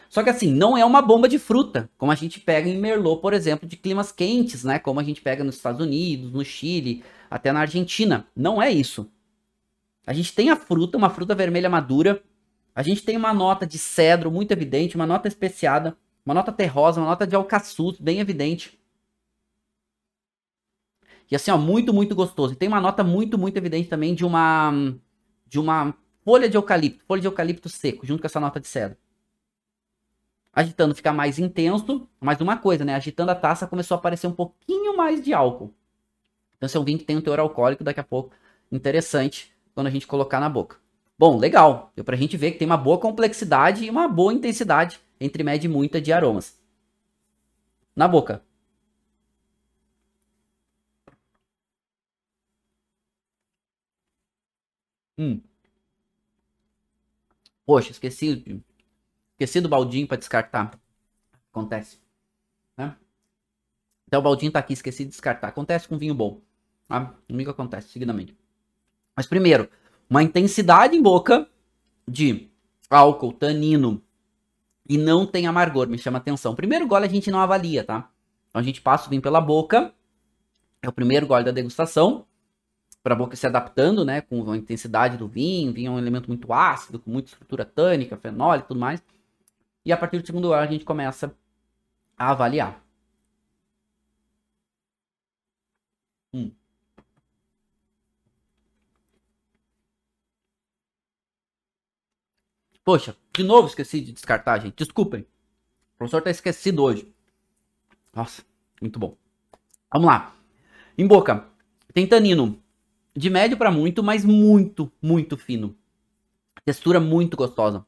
[0.10, 3.22] Só que assim, não é uma bomba de fruta, como a gente pega em Merlot,
[3.22, 4.80] por exemplo, de climas quentes, né?
[4.80, 8.28] Como a gente pega nos Estados Unidos, no Chile, até na Argentina.
[8.36, 9.08] Não é isso.
[10.08, 12.24] A gente tem a fruta, uma fruta vermelha madura.
[12.74, 15.96] A gente tem uma nota de cedro muito evidente, uma nota especiada,
[16.26, 18.80] uma nota terrosa, uma nota de alcaçuz bem evidente.
[21.30, 22.54] E assim, ó, muito, muito gostoso.
[22.54, 24.72] E tem uma nota muito, muito evidente também de uma
[25.46, 25.94] de uma
[26.24, 28.98] folha de eucalipto, folha de eucalipto seco, junto com essa nota de cedro.
[30.54, 32.96] Agitando fica mais intenso, mas uma coisa, né?
[32.96, 35.74] Agitando a taça começou a aparecer um pouquinho mais de álcool.
[36.58, 38.32] Então esse é um vinho que tem um teor alcoólico daqui a pouco
[38.72, 40.78] interessante quando a gente colocar na boca.
[41.18, 41.92] Bom, legal.
[41.96, 45.68] Deu pra gente ver que tem uma boa complexidade e uma boa intensidade entre média
[45.68, 46.58] e muita de aromas.
[47.96, 48.42] Na boca.
[55.18, 55.42] Hum.
[57.66, 58.44] Poxa, esqueci,
[59.40, 60.78] esqueci do baldinho para descartar.
[61.52, 61.98] Acontece.
[62.78, 62.96] Né?
[64.06, 65.48] Então o baldinho tá aqui, esqueci de descartar.
[65.48, 66.42] Acontece com vinho bom.
[66.88, 67.14] Tá?
[67.28, 68.36] Comigo acontece, seguidamente.
[69.16, 69.70] Mas primeiro,
[70.10, 71.48] uma intensidade em boca
[72.06, 72.50] de
[72.90, 74.02] álcool, tanino
[74.88, 76.56] e não tem amargor, me chama atenção.
[76.56, 78.10] Primeiro gole a gente não avalia, tá?
[78.50, 79.94] Então a gente passa o vinho pela boca,
[80.82, 82.26] é o primeiro gole da degustação,
[83.04, 85.72] para a boca se adaptando, né, com a intensidade do vinho.
[85.72, 89.02] Vinho é um elemento muito ácido, com muita estrutura tânica, fenol e tudo mais.
[89.90, 91.36] E a partir do segundo gole a gente começa
[92.16, 92.80] a avaliar.
[96.32, 96.52] Hum.
[102.84, 104.76] Poxa, de novo esqueci de descartar, gente.
[104.76, 105.22] Desculpem.
[105.22, 107.12] O professor tá esquecido hoje.
[108.14, 108.44] Nossa,
[108.80, 109.18] muito bom.
[109.92, 110.36] Vamos lá.
[111.00, 111.48] Em boca,
[111.96, 112.62] tem tanino
[113.16, 115.76] de médio para muito, mas muito, muito fino.
[116.64, 117.84] Textura muito gostosa.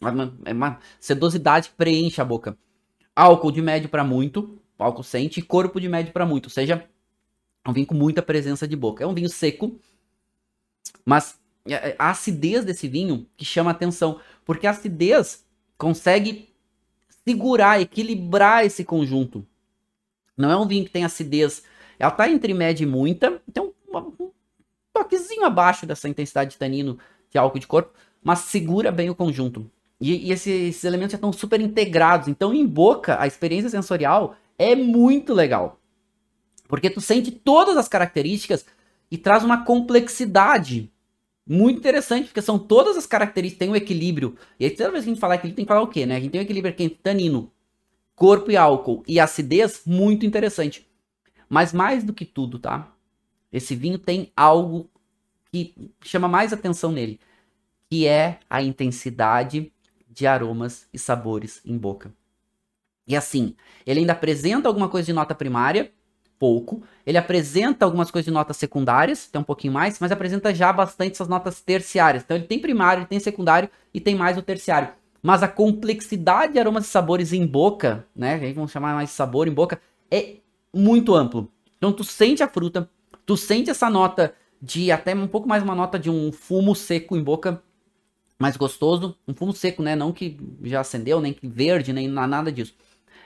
[0.00, 2.56] Uma, é uma sedosidade preenche a boca.
[3.14, 4.60] Álcool de médio para muito.
[4.78, 6.86] álcool sente, e corpo de médio para muito, ou seja,
[7.64, 9.02] é um vinho com muita presença de boca.
[9.02, 9.80] É um vinho seco,
[11.04, 15.44] mas é, é, a acidez desse vinho que chama atenção, porque a acidez
[15.76, 16.48] consegue
[17.24, 19.46] segurar, equilibrar esse conjunto.
[20.36, 21.64] Não é um vinho que tem acidez,
[21.98, 24.30] ela tá entre média e muita, então um
[24.92, 26.98] toquezinho abaixo dessa intensidade de tanino
[27.30, 27.92] de álcool de corpo,
[28.22, 29.70] mas segura bem o conjunto.
[30.00, 34.74] E, e esses, elementos já estão super integrados, então em boca a experiência sensorial é
[34.74, 35.80] muito legal.
[36.68, 38.66] Porque tu sente todas as características
[39.10, 40.92] e traz uma complexidade
[41.48, 44.36] muito interessante, porque são todas as características, tem um equilíbrio.
[44.58, 46.16] E aí, toda vez que a gente falar equilíbrio, tem que falar o quê, né?
[46.16, 47.52] A gente tem um equilíbrio aqui entre tanino,
[48.16, 50.86] corpo e álcool e acidez, muito interessante.
[51.48, 52.92] Mas mais do que tudo, tá?
[53.52, 54.90] Esse vinho tem algo
[55.52, 55.72] que
[56.02, 57.20] chama mais atenção nele,
[57.88, 59.72] que é a intensidade
[60.16, 62.10] de aromas e sabores em boca.
[63.06, 63.54] E assim,
[63.86, 65.92] ele ainda apresenta alguma coisa de nota primária,
[66.38, 66.82] pouco.
[67.04, 71.12] Ele apresenta algumas coisas de notas secundárias, tem um pouquinho mais, mas apresenta já bastante
[71.12, 72.24] essas notas terciárias.
[72.24, 74.88] Então ele tem primário, ele tem secundário e tem mais o terciário.
[75.22, 78.36] Mas a complexidade de aromas e sabores em boca, né?
[78.36, 79.78] Aí vamos chamar mais sabor em boca,
[80.10, 80.36] é
[80.74, 81.52] muito amplo.
[81.76, 82.88] Então tu sente a fruta,
[83.26, 87.16] tu sente essa nota de até um pouco mais uma nota de um fumo seco
[87.16, 87.62] em boca,
[88.38, 89.96] mais gostoso, um fumo seco, né?
[89.96, 92.74] Não que já acendeu, nem que verde, nem nada disso.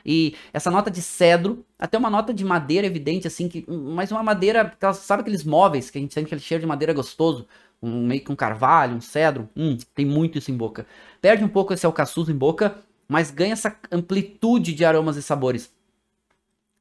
[0.04, 4.22] E essa nota de cedro, até uma nota de madeira evidente, assim, que, mas uma
[4.22, 7.46] madeira, sabe aqueles móveis que a gente sente aquele cheiro de madeira gostoso?
[7.82, 9.48] Um, meio que um carvalho, um cedro.
[9.56, 10.86] Hum, tem muito isso em boca.
[11.20, 15.72] Perde um pouco esse alcaçuz em boca, mas ganha essa amplitude de aromas e sabores.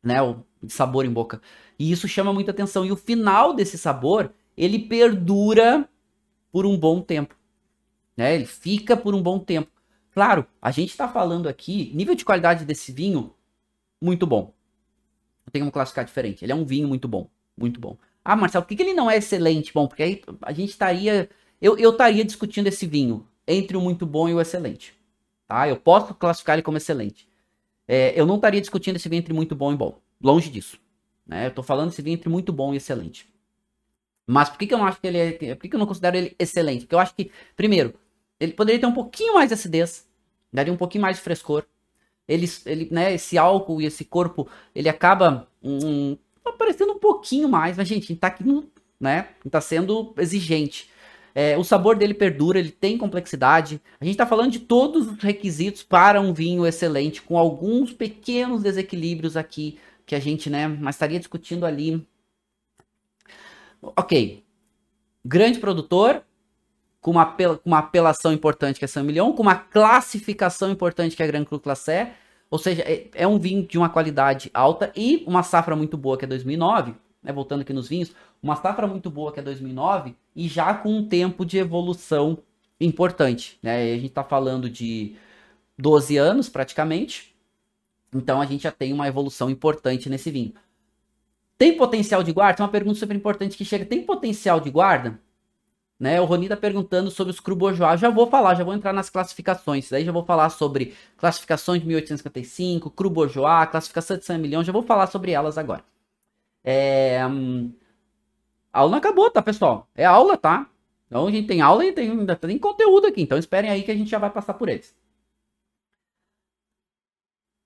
[0.04, 0.22] Né?
[0.22, 1.42] O sabor em boca.
[1.78, 2.86] E isso chama muita atenção.
[2.86, 5.88] E o final desse sabor, ele perdura
[6.52, 7.39] por um bom tempo.
[8.20, 8.36] Né?
[8.36, 9.72] Ele fica por um bom tempo.
[10.12, 13.34] Claro, a gente está falando aqui, nível de qualidade desse vinho,
[14.02, 14.54] muito bom.
[15.46, 16.44] Não tem como classificar diferente.
[16.44, 17.30] Ele é um vinho muito bom.
[17.56, 17.98] Muito bom.
[18.22, 19.74] Ah, Marcelo, por que, ele não é excelente?
[19.74, 21.30] Bom, porque aí a gente estaria.
[21.62, 24.94] Eu, eu estaria discutindo esse vinho entre o muito bom e o excelente.
[25.48, 25.70] Tá?
[25.70, 27.26] Eu posso classificar ele como excelente.
[27.88, 29.98] É, eu não estaria discutindo esse vinho entre muito bom e bom.
[30.22, 30.78] Longe disso.
[31.26, 31.46] Né?
[31.46, 33.30] Eu estou falando esse vinho entre muito bom e excelente.
[34.28, 35.56] Mas por que, que eu não acho que ele é.
[35.56, 36.82] Por que, que eu não considero ele excelente?
[36.82, 37.96] Porque eu acho que, primeiro,
[38.40, 40.08] ele poderia ter um pouquinho mais de acidez,
[40.52, 41.66] daria um pouquinho mais de frescor.
[42.28, 46.16] Ele, ele, né, esse álcool e esse corpo, ele acaba um,
[46.46, 48.44] aparecendo um pouquinho mais, mas gente, tá aqui,
[49.00, 50.90] né, tá sendo exigente.
[51.34, 53.82] É, o sabor dele perdura, ele tem complexidade.
[54.00, 58.64] A gente tá falando de todos os requisitos para um vinho excelente, com alguns pequenos
[58.64, 62.06] desequilíbrios aqui que a gente, né, mas estaria discutindo ali.
[63.82, 64.44] Ok.
[65.24, 66.24] Grande produtor,
[67.02, 67.36] com uma,
[67.66, 71.46] uma apelação importante que é São Milhão, com uma classificação importante que é a Grand
[71.46, 72.14] Cru Classé,
[72.50, 76.18] ou seja, é, é, um vinho de uma qualidade alta e uma safra muito boa
[76.18, 80.16] que é 2009, né, voltando aqui nos vinhos, uma safra muito boa que é 2009
[80.36, 82.40] e já com um tempo de evolução
[82.80, 83.92] importante, né?
[83.92, 85.16] A gente está falando de
[85.78, 87.36] 12 anos praticamente,
[88.14, 90.54] então a gente já tem uma evolução importante nesse vinho.
[91.58, 92.62] Tem potencial de guarda?
[92.62, 93.86] É uma pergunta super importante que chega.
[93.86, 95.20] Tem potencial de guarda?
[96.00, 96.22] Né?
[96.22, 98.00] O Roni tá perguntando sobre os Cru Bourgeois.
[98.00, 99.90] Já vou falar, já vou entrar nas classificações.
[99.90, 104.66] Daí já vou falar sobre classificações de 1855, Cru Bourgeois, classificação de 100 milhões.
[104.66, 105.84] Já vou falar sobre elas agora.
[106.64, 107.26] É...
[107.28, 107.74] Hum,
[108.72, 109.90] a aula não acabou, tá, pessoal?
[109.96, 110.70] É aula, tá?
[111.08, 113.22] Então a gente tem aula e tem, ainda tem conteúdo aqui.
[113.22, 114.96] Então esperem aí que a gente já vai passar por eles.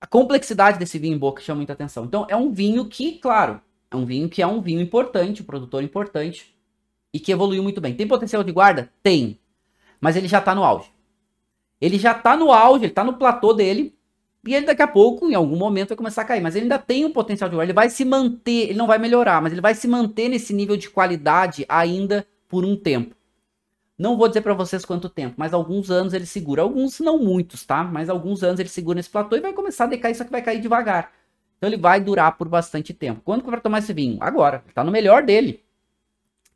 [0.00, 2.04] A complexidade desse vinho em boca chama muita atenção.
[2.04, 3.60] Então é um vinho que, claro,
[3.90, 6.53] é um vinho que é um vinho importante, um produtor importante
[7.14, 7.94] e que evoluiu muito bem.
[7.94, 8.90] Tem potencial de guarda?
[9.00, 9.38] Tem.
[10.00, 10.90] Mas ele já tá no auge.
[11.80, 13.94] Ele já tá no auge, ele tá no platô dele.
[14.44, 16.42] E ele daqui a pouco, em algum momento, vai começar a cair.
[16.42, 17.70] Mas ele ainda tem um potencial de guarda.
[17.70, 20.76] Ele vai se manter, ele não vai melhorar, mas ele vai se manter nesse nível
[20.76, 23.14] de qualidade ainda por um tempo.
[23.96, 26.62] Não vou dizer para vocês quanto tempo, mas alguns anos ele segura.
[26.62, 27.84] Alguns não muitos, tá?
[27.84, 30.42] Mas alguns anos ele segura nesse platô e vai começar a decair, só que vai
[30.42, 31.12] cair devagar.
[31.56, 33.22] Então ele vai durar por bastante tempo.
[33.24, 34.18] Quando que vai tomar esse vinho?
[34.20, 34.62] Agora.
[34.66, 35.63] Ele tá no melhor dele.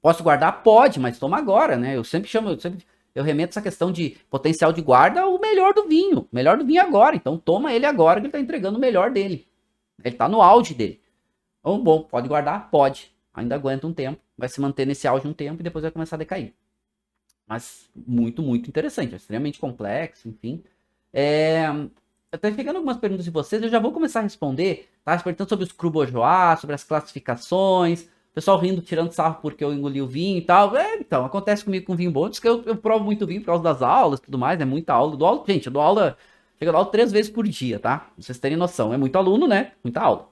[0.09, 0.62] Posso guardar?
[0.62, 1.94] Pode, mas toma agora, né?
[1.94, 2.82] Eu sempre chamo, eu sempre
[3.14, 6.20] eu remeto essa questão de potencial de guarda ao melhor do vinho.
[6.20, 7.14] O melhor do vinho agora.
[7.14, 9.46] Então toma ele agora que ele tá entregando o melhor dele.
[10.02, 10.98] Ele tá no auge dele.
[11.61, 12.70] Então, bom, pode guardar?
[12.70, 13.12] Pode.
[13.34, 14.18] Ainda aguenta um tempo.
[14.34, 16.54] Vai se manter nesse auge um tempo e depois vai começar a decair.
[17.46, 19.12] Mas muito, muito interessante.
[19.12, 20.64] É extremamente complexo, enfim.
[21.12, 21.66] É...
[22.32, 24.88] Até chegando algumas perguntas de vocês, eu já vou começar a responder.
[25.04, 25.18] Tá?
[25.18, 30.01] Perguntando sobre os cru bourgeois, sobre as classificações, pessoal rindo, tirando sarro porque eu engoli
[30.03, 30.76] o vinho e tal.
[30.76, 32.29] É, então, acontece comigo com vinho bom.
[32.29, 34.64] Diz que eu, eu provo muito vinho por causa das aulas e tudo mais, é
[34.64, 35.16] muita aula.
[35.16, 36.16] Do aula gente, eu dou aula,
[36.59, 37.99] chego a aula três vezes por dia, tá?
[37.99, 38.93] Pra vocês terem noção.
[38.93, 39.72] É muito aluno, né?
[39.83, 40.29] Muita aula.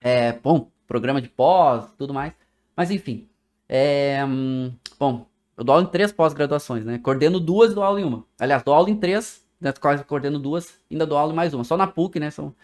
[0.00, 2.32] É, bom, programa de pós, tudo mais.
[2.76, 3.28] Mas enfim.
[3.68, 5.26] É, hum, bom,
[5.56, 6.98] eu dou aula em três pós-graduações, né?
[6.98, 8.24] Coordeno duas e dou aula em uma.
[8.38, 11.64] Aliás, dou aula em três, das quais coordeno duas, ainda dou aula em mais uma.
[11.64, 12.30] Só na PUC, né?
[12.30, 12.54] São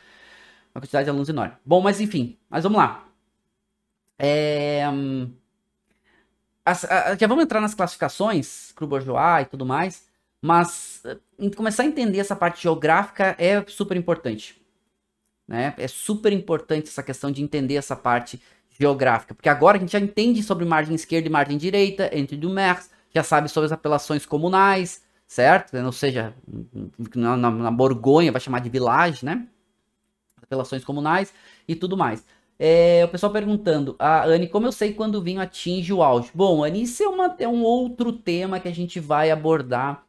[0.74, 1.54] uma quantidade de alunos enorme.
[1.64, 3.09] Bom, mas enfim, mas vamos lá.
[4.22, 4.84] É,
[6.64, 10.04] as, a, já vamos entrar nas classificações, Cru Bourgeois e tudo mais,
[10.42, 14.60] mas eh, começar a entender essa parte geográfica é super importante.
[15.48, 15.74] Né?
[15.78, 18.40] É super importante essa questão de entender essa parte
[18.78, 22.48] geográfica, porque agora a gente já entende sobre margem esquerda e margem direita, entre do
[22.48, 25.76] Mers, já sabe sobre as apelações comunais, certo?
[25.76, 26.34] Ou seja,
[27.14, 29.46] na, na, na Borgonha vai chamar de village, né?
[30.40, 31.32] Apelações comunais
[31.66, 32.24] e tudo mais.
[32.62, 36.30] É, o pessoal perguntando, a Anne, como eu sei quando o vinho atinge o auge?
[36.34, 40.04] Bom, Anne, isso é, uma, é um outro tema que a gente vai abordar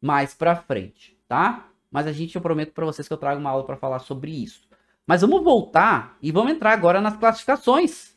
[0.00, 1.68] mais pra frente, tá?
[1.90, 4.30] Mas a gente, eu prometo para vocês que eu trago uma aula para falar sobre
[4.30, 4.66] isso.
[5.06, 8.16] Mas vamos voltar e vamos entrar agora nas classificações,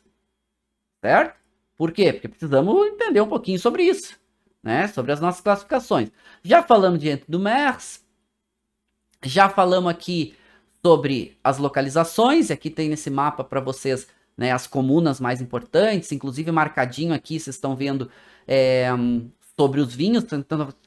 [1.02, 1.38] certo?
[1.76, 2.14] Por quê?
[2.14, 4.18] Porque precisamos entender um pouquinho sobre isso,
[4.62, 4.88] né?
[4.88, 6.10] Sobre as nossas classificações.
[6.42, 8.02] Já falamos diante do MERS,
[9.22, 10.34] já falamos aqui
[10.86, 14.06] sobre as localizações, e aqui tem nesse mapa para vocês
[14.36, 18.08] né, as comunas mais importantes, inclusive marcadinho aqui, vocês estão vendo
[18.46, 18.86] é,
[19.58, 20.24] sobre os vinhos,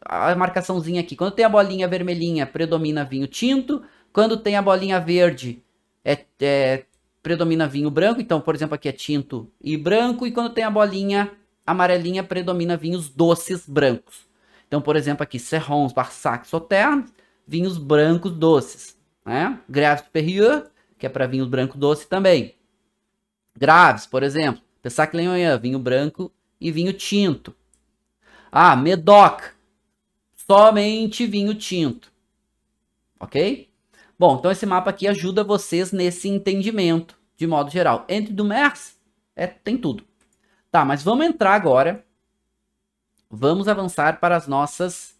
[0.05, 3.83] a marcaçãozinha aqui, quando tem a bolinha vermelhinha, predomina vinho tinto,
[4.13, 5.61] quando tem a bolinha verde,
[6.05, 6.85] é, é,
[7.21, 10.71] predomina vinho branco, então, por exemplo, aqui é tinto e branco, e quando tem a
[10.71, 11.29] bolinha
[11.67, 14.25] amarelinha, predomina vinhos doces brancos.
[14.65, 17.11] Então, por exemplo, aqui, Serrons, Barsac, Sauternes,
[17.45, 19.59] vinhos brancos doces né?
[19.67, 22.55] Grave Superior, que é para vinho branco doce também.
[23.55, 27.55] Graves, por exemplo, Pessac Leonhan, vinho branco e vinho tinto.
[28.51, 29.41] Ah, Medoc,
[30.33, 32.11] somente vinho tinto.
[33.19, 33.69] Ok?
[34.17, 38.05] Bom, então esse mapa aqui ajuda vocês nesse entendimento, de modo geral.
[38.09, 38.99] Entre do MERS,
[39.35, 40.03] é, tem tudo.
[40.71, 42.05] Tá, mas vamos entrar agora.
[43.29, 45.15] Vamos avançar para as nossas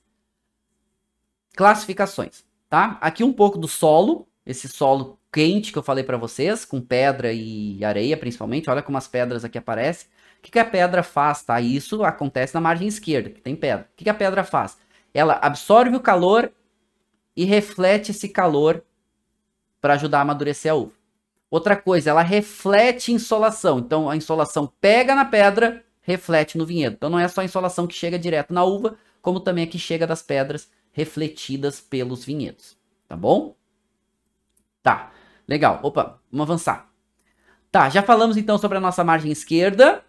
[1.56, 2.98] classificações tá?
[3.02, 7.34] Aqui um pouco do solo, esse solo quente que eu falei para vocês, com pedra
[7.34, 8.70] e areia principalmente.
[8.70, 10.08] Olha como as pedras aqui aparecem.
[10.38, 11.60] O que, que a pedra faz, tá?
[11.60, 13.90] Isso acontece na margem esquerda, que tem pedra.
[13.92, 14.78] O que, que a pedra faz?
[15.14, 16.52] Ela absorve o calor
[17.36, 18.84] e reflete esse calor
[19.82, 20.94] para ajudar a amadurecer a uva.
[21.50, 23.80] Outra coisa, ela reflete insolação.
[23.80, 26.96] Então a insolação pega na pedra, reflete no vinhedo.
[26.96, 29.80] Então não é só a insolação que chega direto na uva, como também a que
[29.80, 32.78] chega das pedras refletidas pelos vinhedos,
[33.08, 33.56] tá bom?
[34.82, 35.12] Tá,
[35.48, 35.80] legal.
[35.84, 36.90] Opa, vamos avançar.
[37.72, 40.04] Tá, já falamos então sobre a nossa margem esquerda,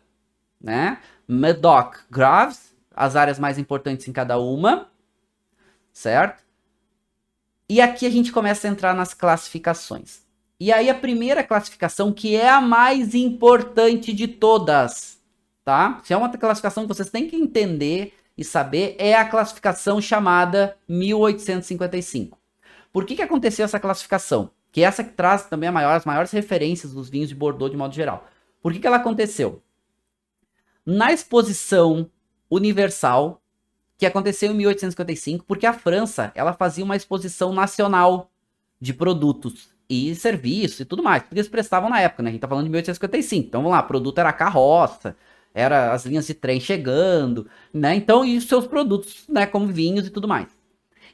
[0.61, 1.01] né?
[1.29, 4.91] Medoc Graves, as áreas mais importantes em cada uma,
[5.93, 6.43] certo?
[7.69, 10.23] E aqui a gente começa a entrar nas classificações.
[10.59, 15.19] E aí a primeira classificação, que é a mais importante de todas,
[15.65, 16.01] tá?
[16.03, 20.75] Se é uma classificação que vocês têm que entender e saber é a classificação chamada
[20.89, 22.39] 1855.
[22.91, 24.51] Por que, que aconteceu essa classificação?
[24.73, 27.77] Que é essa que traz também maior, as maiores referências dos vinhos de Bordeaux de
[27.77, 28.27] modo geral.
[28.63, 29.63] Por que, que ela aconteceu?
[30.87, 32.11] Na exposição
[32.51, 33.43] universal,
[33.99, 38.31] que aconteceu em 1855, porque a França ela fazia uma exposição nacional
[38.81, 42.31] de produtos e serviços e tudo mais, porque eles prestavam na época, né?
[42.31, 43.49] A gente tá falando de 1855.
[43.49, 45.15] Então vamos lá, produto era carroça,
[45.53, 47.95] era as linhas de trem chegando, né?
[47.95, 50.49] Então, e seus produtos, né, como vinhos e tudo mais.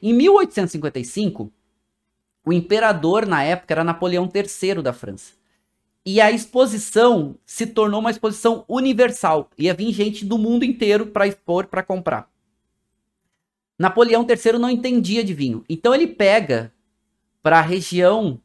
[0.01, 1.51] Em 1855,
[2.45, 5.33] o imperador na época era Napoleão III da França.
[6.05, 9.49] E a exposição se tornou uma exposição universal.
[9.57, 12.29] Ia vir gente do mundo inteiro para expor, para comprar.
[13.77, 15.65] Napoleão III não entendia de vinho.
[15.67, 16.71] Então ele pega
[17.43, 18.39] para a região,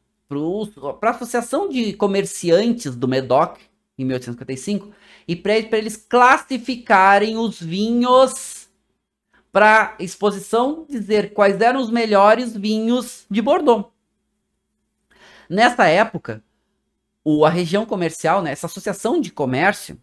[0.99, 3.57] para a Associação de Comerciantes do Medoc,
[3.97, 4.91] em 1855,
[5.27, 8.67] e para eles classificarem os vinhos
[9.51, 13.91] para exposição dizer quais eram os melhores vinhos de Bordeaux.
[15.47, 16.43] Nessa época,
[17.23, 20.01] o, a região comercial, né, essa associação de comércio,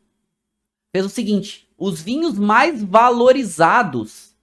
[0.92, 4.36] fez o seguinte: os vinhos mais valorizados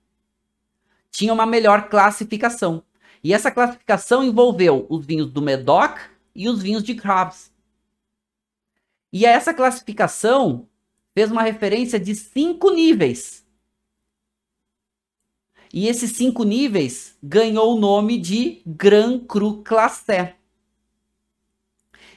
[1.10, 2.84] tinham uma melhor classificação.
[3.24, 5.98] E essa classificação envolveu os vinhos do Medoc
[6.36, 7.52] e os vinhos de Graves.
[9.18, 10.68] E essa classificação
[11.16, 13.44] fez uma referência de cinco níveis.
[15.74, 20.36] E esses cinco níveis ganhou o nome de Grand Cru Classé.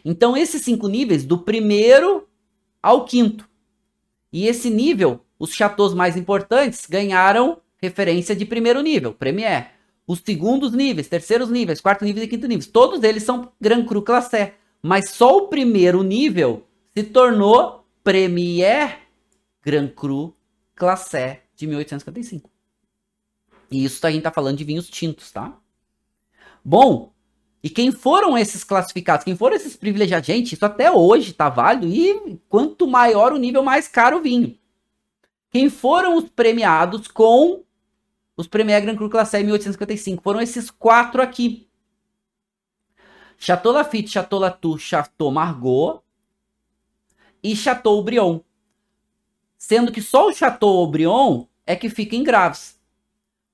[0.05, 2.29] Então, esses cinco níveis, do primeiro
[2.83, 3.49] ao quinto.
[4.31, 9.71] E esse nível, os chateaus mais importantes ganharam referência de primeiro nível, Premier.
[10.07, 14.03] Os segundos níveis, terceiros níveis, quarto nível e quinto nível, todos eles são Grand Cru
[14.03, 14.57] Classé.
[14.83, 16.67] mas só o primeiro nível
[16.97, 18.99] se tornou Premier
[19.63, 20.35] Grand Cru
[20.75, 22.51] Classé de 1855.
[23.71, 25.57] E isso a gente tá falando de vinhos tintos, tá?
[26.65, 27.13] Bom,
[27.63, 29.25] e quem foram esses classificados?
[29.25, 30.27] Quem foram esses privilegiados?
[30.27, 34.59] Gente, isso até hoje tá válido e quanto maior o nível, mais caro o vinho.
[35.51, 37.63] Quem foram os premiados com
[38.37, 40.23] os Premier Grand Cru Classé em 1855?
[40.23, 41.69] Foram esses quatro aqui.
[43.37, 46.03] Chateau Lafite, Chateau Latour, Chateau Margaux
[47.43, 48.41] e Chateau Brion.
[49.57, 52.79] Sendo que só o Chateau Brion é que fica em Graves.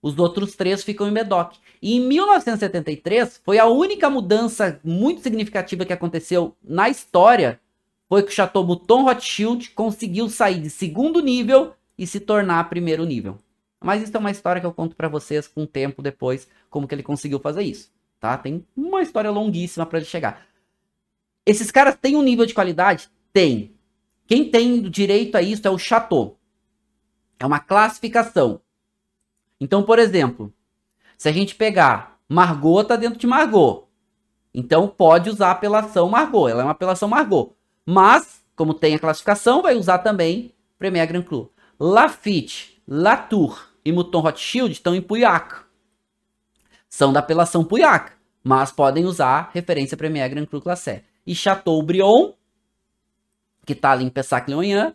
[0.01, 1.55] Os outros três ficam em Medoc.
[1.83, 7.61] E em 1973 foi a única mudança muito significativa que aconteceu na história.
[8.09, 13.05] Foi que o Chateau Mouton Rothschild conseguiu sair de segundo nível e se tornar primeiro
[13.05, 13.39] nível.
[13.83, 16.89] Mas isso é uma história que eu conto para vocês com o tempo depois, como
[16.89, 18.37] que ele conseguiu fazer isso, tá?
[18.37, 20.47] Tem uma história longuíssima para ele chegar.
[21.45, 23.09] Esses caras têm um nível de qualidade?
[23.33, 23.76] Tem.
[24.27, 26.39] Quem tem direito a isso é o Chateau.
[27.39, 28.61] É uma classificação.
[29.61, 30.53] Então, por exemplo,
[31.17, 33.89] se a gente pegar Margot, tá dentro de Margot.
[34.53, 36.49] Então pode usar a apelação Margot.
[36.49, 37.55] Ela é uma apelação Margot.
[37.85, 41.53] Mas, como tem a classificação, vai usar também Premier Grand Cru.
[41.79, 45.67] Lafitte, Latour e Mouton Rothschild estão em Puyac.
[46.89, 48.13] São da apelação Puyac,
[48.43, 51.05] mas podem usar referência Premier Grand Cru Classé.
[51.27, 52.33] E Chateaubriand,
[53.67, 54.95] que está ali em Pessac-Léognan,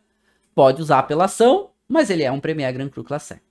[0.55, 3.41] pode usar apelação, mas ele é um Premier Grand Cru Classé.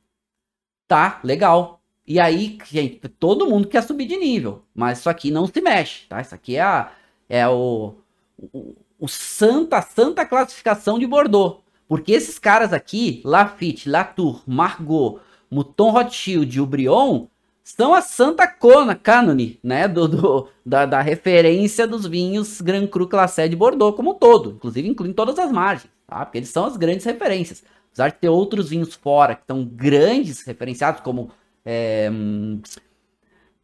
[0.89, 1.81] Tá, legal.
[2.07, 6.07] E aí, gente, todo mundo quer subir de nível, mas isso aqui não se mexe,
[6.09, 6.21] tá?
[6.21, 6.91] Isso aqui é, a,
[7.29, 7.95] é o,
[8.37, 11.63] o, o santa, santa classificação de Bordeaux.
[11.87, 17.27] Porque esses caras aqui, Lafitte, Latour, Margot, Mouton Rothschild e o Brion,
[17.63, 23.07] são a santa cona, canone, né, do, do da, da, referência dos vinhos Grand Cru
[23.07, 26.25] Classé de Bordeaux como um todo, inclusive incluindo todas as margens, tá?
[26.25, 27.63] Porque eles são as grandes referências.
[27.93, 31.31] Apesar de ter outros vinhos fora que estão grandes referenciados, como
[31.65, 32.11] é,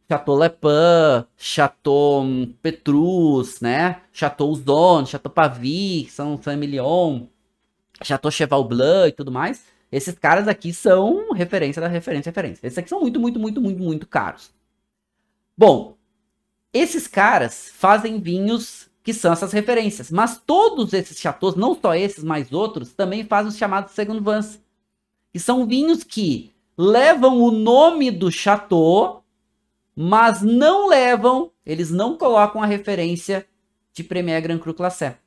[0.09, 2.25] Chateau Lepin, Chateau
[2.61, 4.01] Petrus, né?
[4.11, 7.27] Chateau Zone, Chateau Pavie, São Emilion,
[8.01, 9.65] Chateau Cheval Blanc e tudo mais.
[9.91, 12.65] Esses caras aqui são referência da referência referência.
[12.65, 14.51] Esses aqui são muito, muito, muito, muito, muito caros.
[15.57, 15.97] Bom,
[16.73, 20.11] esses caras fazem vinhos que são essas referências.
[20.11, 24.59] Mas todos esses chateaus, não só esses, mas outros, também fazem os chamados Second Vans.
[25.31, 29.23] Que são vinhos que levam o nome do chateau,
[29.95, 33.47] mas não levam, eles não colocam a referência
[33.93, 35.17] de Premier Grand Cru Classé.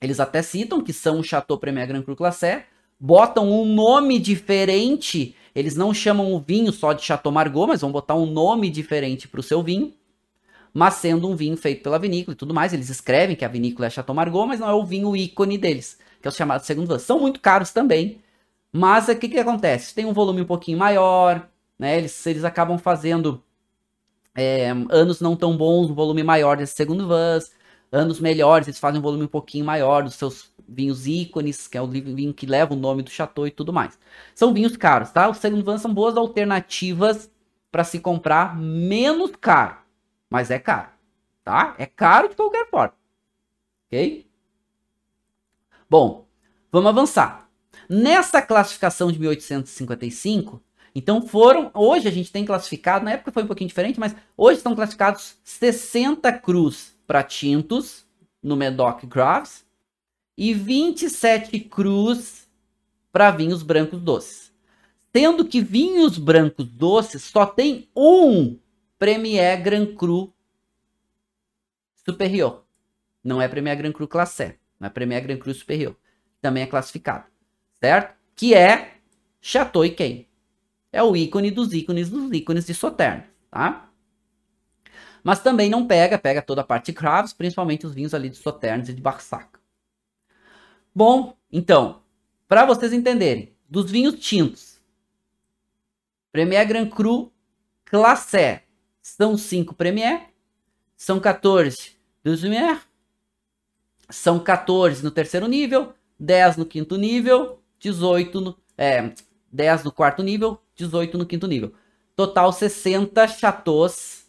[0.00, 2.66] Eles até citam que são o Chateau Premier Grand Cru Classé,
[3.00, 7.90] botam um nome diferente, eles não chamam o vinho só de Chateau Margaux, mas vão
[7.90, 9.94] botar um nome diferente para o seu vinho,
[10.72, 13.86] mas sendo um vinho feito pela vinícola e tudo mais, eles escrevem que a vinícola
[13.86, 16.88] é Chateau Margaux, mas não é o vinho ícone deles, que é o chamado segundo
[16.88, 17.00] vinho.
[17.00, 18.20] São muito caros também,
[18.72, 19.94] mas o que, que acontece?
[19.94, 21.48] Tem um volume um pouquinho maior,
[21.78, 21.98] né?
[21.98, 23.42] Eles, eles acabam fazendo
[24.34, 27.50] é, anos não tão bons, um volume maior desse segundo vans,
[27.92, 31.82] anos melhores, eles fazem um volume um pouquinho maior dos seus vinhos ícones, que é
[31.82, 33.98] o vinho que leva o nome do chateau e tudo mais.
[34.34, 35.28] São vinhos caros, tá?
[35.28, 37.30] Os segundo vans são boas alternativas
[37.70, 39.80] para se comprar menos caro
[40.30, 40.90] mas é caro,
[41.42, 41.74] tá?
[41.76, 42.94] É caro de qualquer forma,
[43.88, 44.24] ok?
[45.90, 46.24] Bom,
[46.70, 47.50] vamos avançar.
[47.88, 50.62] Nessa classificação de 1855,
[50.94, 54.58] então foram, hoje a gente tem classificado, na época foi um pouquinho diferente, mas hoje
[54.58, 58.06] estão classificados 60 crus para tintos
[58.40, 59.66] no Medoc Graves
[60.38, 62.48] e 27 crus
[63.10, 64.52] para vinhos brancos doces.
[65.12, 68.56] Sendo que vinhos brancos doces só tem um
[68.96, 70.32] Premier Grand Cru
[71.96, 72.64] Superior.
[73.24, 75.96] Não é Premier Grand Cru Classé, não é Premier Grand Cru Superior.
[76.40, 77.24] Também é classificado,
[77.80, 78.16] certo?
[78.36, 78.98] Que é
[79.40, 80.28] Chateau Yquem.
[80.92, 83.89] É o ícone dos ícones dos ícones de Sauternes, tá?
[85.22, 88.36] Mas também não pega, pega toda a parte de Craves, principalmente os vinhos ali de
[88.36, 89.58] Sauternes e de Barsac.
[90.94, 92.02] Bom, então,
[92.48, 94.80] para vocês entenderem, dos vinhos tintos,
[96.32, 97.32] Premier Grand Cru
[97.84, 98.64] Classé
[99.02, 100.28] são 5 Premier,
[100.96, 102.78] são 14 Deuxième,
[104.10, 109.14] são 14 no terceiro nível, 10 no quinto nível, 18 no, é,
[109.50, 111.72] 10 no quarto nível, 18 no quinto nível.
[112.14, 114.19] Total 60 chateaus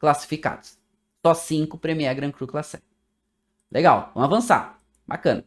[0.00, 0.76] classificados.
[1.24, 2.80] Só 5 Premier Grand Cru Classé.
[3.70, 4.80] Legal, vamos avançar.
[5.06, 5.44] Bacana.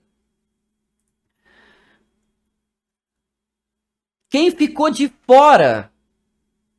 [4.29, 5.91] Quem ficou de fora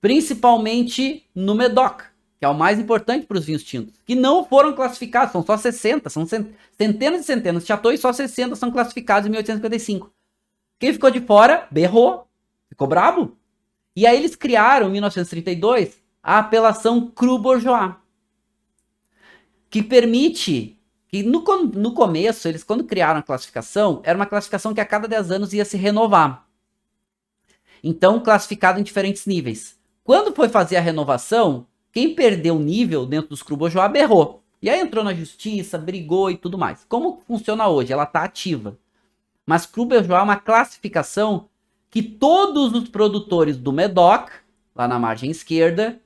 [0.00, 2.02] principalmente no Medoc,
[2.38, 5.56] que é o mais importante para os vinhos tintos, que não foram classificados, são só
[5.56, 10.12] 60, são centenas e centenas de chateaux e só 60 são classificados em 1855.
[10.78, 12.28] Quem ficou de fora, berrou,
[12.68, 13.38] ficou brabo.
[13.96, 17.92] E aí eles criaram, em 1932, a apelação Cru Bourgeois,
[19.68, 21.44] que permite que no,
[21.74, 25.52] no começo, eles quando criaram a classificação, era uma classificação que a cada 10 anos
[25.52, 26.48] ia se renovar.
[27.82, 29.78] Então, classificado em diferentes níveis.
[30.02, 34.42] Quando foi fazer a renovação, quem perdeu nível dentro dos Cru Bourgeois berrou.
[34.62, 36.86] E aí entrou na justiça, brigou e tudo mais.
[36.88, 37.92] Como funciona hoje?
[37.92, 38.78] Ela está ativa.
[39.44, 41.50] Mas Cru Bourgeois é uma classificação
[41.90, 44.30] que todos os produtores do Medoc,
[44.74, 46.00] lá na margem esquerda,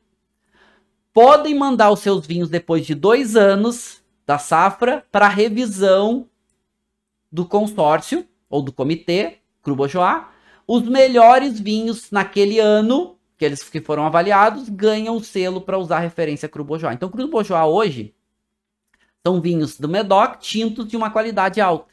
[1.19, 6.29] podem mandar os seus vinhos depois de dois anos da safra para revisão
[7.33, 10.23] do consórcio ou do comitê Cru Bourgeois.
[10.65, 15.99] Os melhores vinhos naquele ano que eles que foram avaliados ganham o selo para usar
[15.99, 16.95] referência Cru Bourgeois.
[16.95, 18.15] Então, Cru Bourgeois hoje
[19.27, 21.93] são vinhos do Medoc tintos de uma qualidade alta.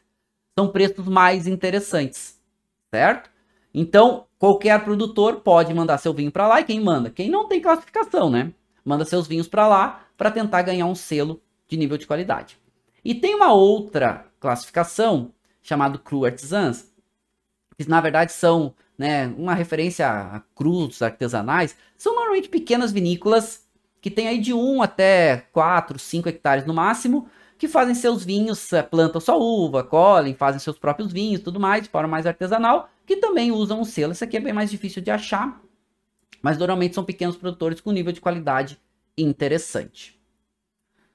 [0.56, 2.40] São preços mais interessantes,
[2.94, 3.28] certo?
[3.74, 7.10] Então, qualquer produtor pode mandar seu vinho para lá e quem manda?
[7.10, 8.54] Quem não tem classificação, né?
[8.86, 12.58] Manda seus vinhos para lá para tentar ganhar um selo de nível de qualidade.
[13.04, 16.94] E tem uma outra classificação chamada Cru Artisans,
[17.78, 23.66] que na verdade são né, uma referência a crus artesanais, são normalmente pequenas vinícolas
[24.00, 28.72] que têm aí de 1 até 4, 5 hectares no máximo, que fazem seus vinhos,
[28.72, 32.90] eh, plantam sua uva, colhem, fazem seus próprios vinhos, tudo mais, de forma mais artesanal,
[33.06, 34.12] que também usam o selo.
[34.12, 35.60] Esse aqui é bem mais difícil de achar,
[36.46, 38.80] mas normalmente são pequenos produtores com nível de qualidade
[39.18, 40.22] interessante.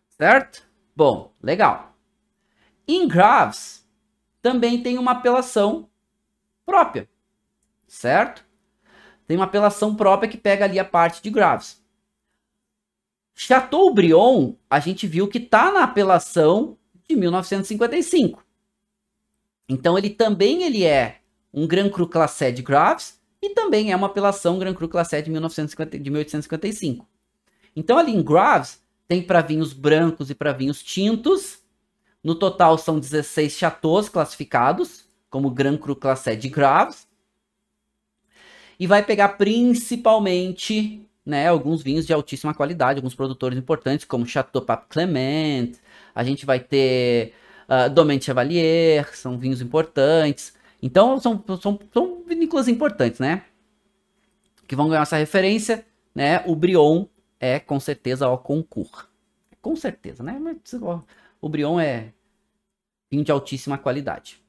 [0.08, 0.68] Certo?
[0.96, 1.94] Bom, legal.
[2.84, 3.88] Em Graves
[4.42, 5.88] também tem uma apelação
[6.66, 7.08] própria,
[7.86, 8.44] certo?
[9.24, 11.80] Tem uma apelação própria que pega ali a parte de Graves.
[13.32, 16.76] Chateaubriand, a gente viu que está na apelação
[17.08, 18.44] de 1955.
[19.68, 21.20] Então ele também ele é
[21.54, 25.30] um Grand Cru Classé de Graves e também é uma apelação Grand Cru Classé de,
[25.30, 27.08] 1950, de 1855.
[27.74, 31.58] Então ali em Graves tem para vinhos brancos e para vinhos tintos.
[32.22, 37.08] No total são 16 chateaus classificados como Grand Cru Classé de Graves.
[38.78, 44.62] E vai pegar principalmente né, alguns vinhos de altíssima qualidade, alguns produtores importantes, como Chateau
[44.62, 45.72] Pape Clement,
[46.14, 47.34] a gente vai ter
[47.68, 50.54] uh, Domaine Chevalier, são vinhos importantes.
[50.82, 53.44] Então, são, são, são vinícolas importantes, né?
[54.66, 55.84] Que vão ganhar essa referência,
[56.14, 56.42] né?
[56.46, 57.06] O Brion
[57.38, 59.08] é, com certeza, o concurso.
[59.62, 60.38] Com certeza, né?
[60.38, 61.02] Mas, ó,
[61.40, 62.12] o Brion é
[63.10, 64.40] vinho de altíssima qualidade.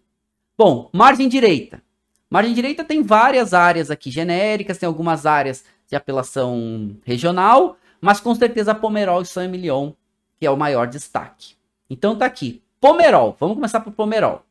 [0.57, 1.81] Bom, margem direita.
[2.29, 8.33] Margem direita tem várias áreas aqui genéricas, tem algumas áreas de apelação regional, mas com
[8.35, 9.91] certeza Pomerol e Saint-Emilion,
[10.39, 11.55] que é o maior destaque.
[11.89, 14.45] Então tá aqui, Pomerol, vamos começar por Pomerol.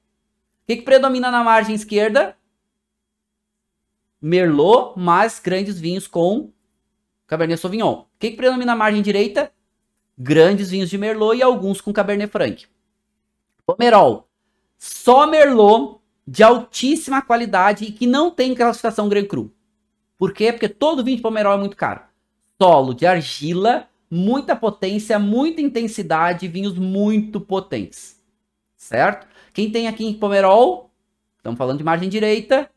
[0.70, 2.36] Que, que predomina na margem esquerda?
[4.22, 6.52] Merlot, mais grandes vinhos com
[7.26, 8.02] Cabernet Sauvignon.
[8.02, 9.50] O que, que predomina na margem direita?
[10.16, 12.68] Grandes vinhos de Merlot e alguns com Cabernet Franc.
[13.66, 14.28] Pomerol,
[14.78, 19.52] só Merlot de altíssima qualidade e que não tem classificação Grand Cru.
[20.16, 20.52] Por quê?
[20.52, 22.02] Porque todo vinho de Pomerol é muito caro.
[22.62, 28.22] Solo de argila, muita potência, muita intensidade, vinhos muito potentes.
[28.76, 29.26] Certo?
[29.60, 30.90] Quem tem aqui em Pomerol?
[31.36, 32.70] Estamos falando de margem direita.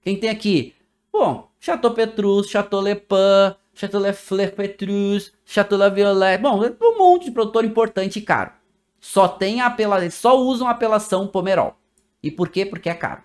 [0.00, 0.74] Quem tem aqui?
[1.12, 6.42] Bom, Chateau Petrus, Chateau Le Pen, Chateau Le Fleur Petrus, Chateau La Violette.
[6.42, 8.50] Bom, um monte de produtor importante e caro.
[8.98, 11.76] Só tem a apelação, só usam a apelação Pomerol.
[12.22, 12.64] E por quê?
[12.64, 13.22] Porque é caro.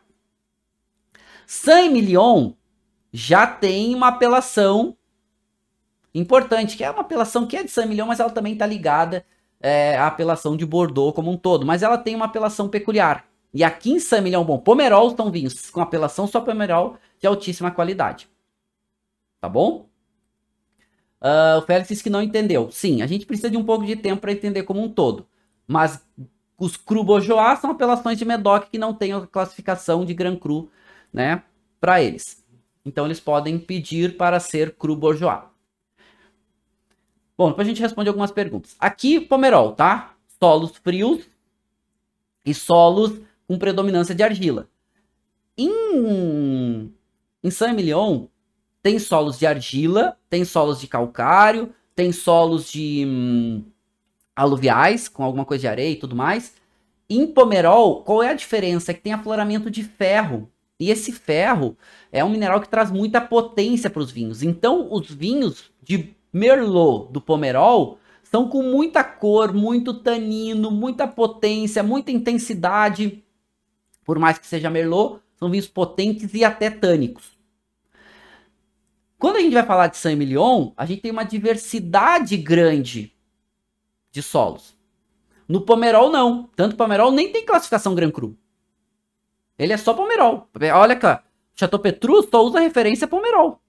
[1.48, 2.52] Saint-Emilion
[3.14, 4.98] já tem uma apelação
[6.14, 9.26] importante, que é uma apelação que é de 100 milhões, mas ela também está ligada
[9.66, 11.66] é, à apelação de Bordeaux como um todo.
[11.66, 13.26] Mas ela tem uma apelação peculiar.
[13.52, 17.72] E aqui em 100 milhão, bom, Pomerol estão vinhos com apelação só Pomerol de altíssima
[17.72, 18.30] qualidade.
[19.42, 19.90] Tá bom?
[21.20, 22.70] Uh, o Félix disse que não entendeu.
[22.70, 25.26] Sim, a gente precisa de um pouco de tempo para entender como um todo.
[25.68, 26.00] Mas
[26.60, 30.70] os Cru Bourgeois são apelações de Medoc que não têm a classificação de Grand Cru,
[31.12, 31.42] né,
[31.82, 32.46] para eles.
[32.86, 35.55] Então eles podem pedir para ser cru bourgeois.
[37.38, 38.76] Bom, depois a gente responde algumas perguntas.
[38.80, 40.16] Aqui, Pomerol, tá?
[40.40, 41.26] Solos frios
[42.46, 44.70] e solos com predominância de argila.
[45.58, 46.94] Em,
[47.44, 48.28] em Saint-Emilion,
[48.82, 53.64] tem solos de argila, tem solos de calcário, tem solos de hum,
[54.36, 56.54] aluviais, com alguma coisa de areia e tudo mais.
[57.10, 58.92] Em Pomerol, qual é a diferença?
[58.92, 60.50] É que tem afloramento de ferro
[60.80, 61.78] e esse ferro
[62.12, 64.44] é um mineral que traz muita potência para os vinhos.
[64.44, 71.82] Então, os vinhos de Merlot do Pomerol são com muita cor, muito tanino, muita potência,
[71.82, 73.24] muita intensidade.
[74.04, 77.38] Por mais que seja Merlot, são vinhos potentes e até tânicos.
[79.18, 83.14] Quando a gente vai falar de Saint-Emilion, a gente tem uma diversidade grande
[84.12, 84.76] de solos.
[85.48, 86.50] No Pomerol, não.
[86.54, 88.38] Tanto Pomerol nem tem classificação Gran Cru.
[89.58, 90.50] Ele é só Pomerol.
[90.74, 91.24] Olha cá,
[91.56, 93.62] Chateau Petrus só usa referência Pomerol.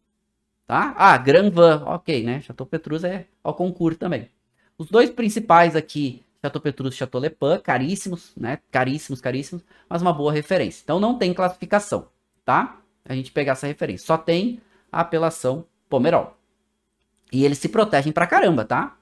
[0.67, 0.95] Tá?
[0.97, 2.41] Ah, Gran Van, ok, né?
[2.41, 4.29] Chateau Petrus é ao concurso também.
[4.77, 8.59] Os dois principais aqui, Chateau Petrus e Chateau Le Pan, caríssimos, né?
[8.71, 10.83] Caríssimos, caríssimos, mas uma boa referência.
[10.83, 12.09] Então não tem classificação,
[12.45, 12.81] tá?
[13.05, 14.07] A gente pegar essa referência.
[14.07, 14.61] Só tem
[14.91, 16.37] a apelação Pomerol.
[17.33, 18.97] E eles se protegem pra caramba, tá?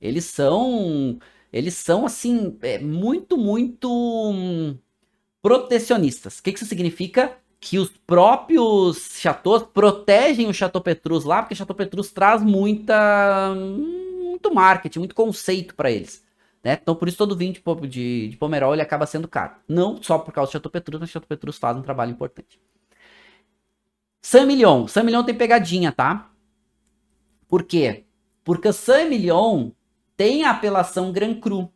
[0.00, 1.18] Eles são.
[1.52, 4.76] Eles são, assim, é, muito, muito hum,
[5.40, 6.38] protecionistas.
[6.38, 7.38] O que, que isso significa?
[7.68, 13.52] Que os próprios chateaus protegem o Chateau Petrus lá, porque Chateau Petrus traz muita.
[13.56, 16.24] muito marketing, muito conceito para eles.
[16.62, 16.78] Né?
[16.80, 19.56] Então, por isso, todo vinho de, de, de Pomerol ele acaba sendo caro.
[19.66, 22.60] Não só por causa do Chateau Petrus, mas o Chateau Petrus faz um trabalho importante.
[24.22, 24.86] Saint-Emilion.
[24.86, 26.30] Saint-Emilion tem pegadinha, tá?
[27.48, 28.04] Por quê?
[28.44, 29.70] Porque Saint-Emilion
[30.16, 31.68] tem a apelação Gran Cru.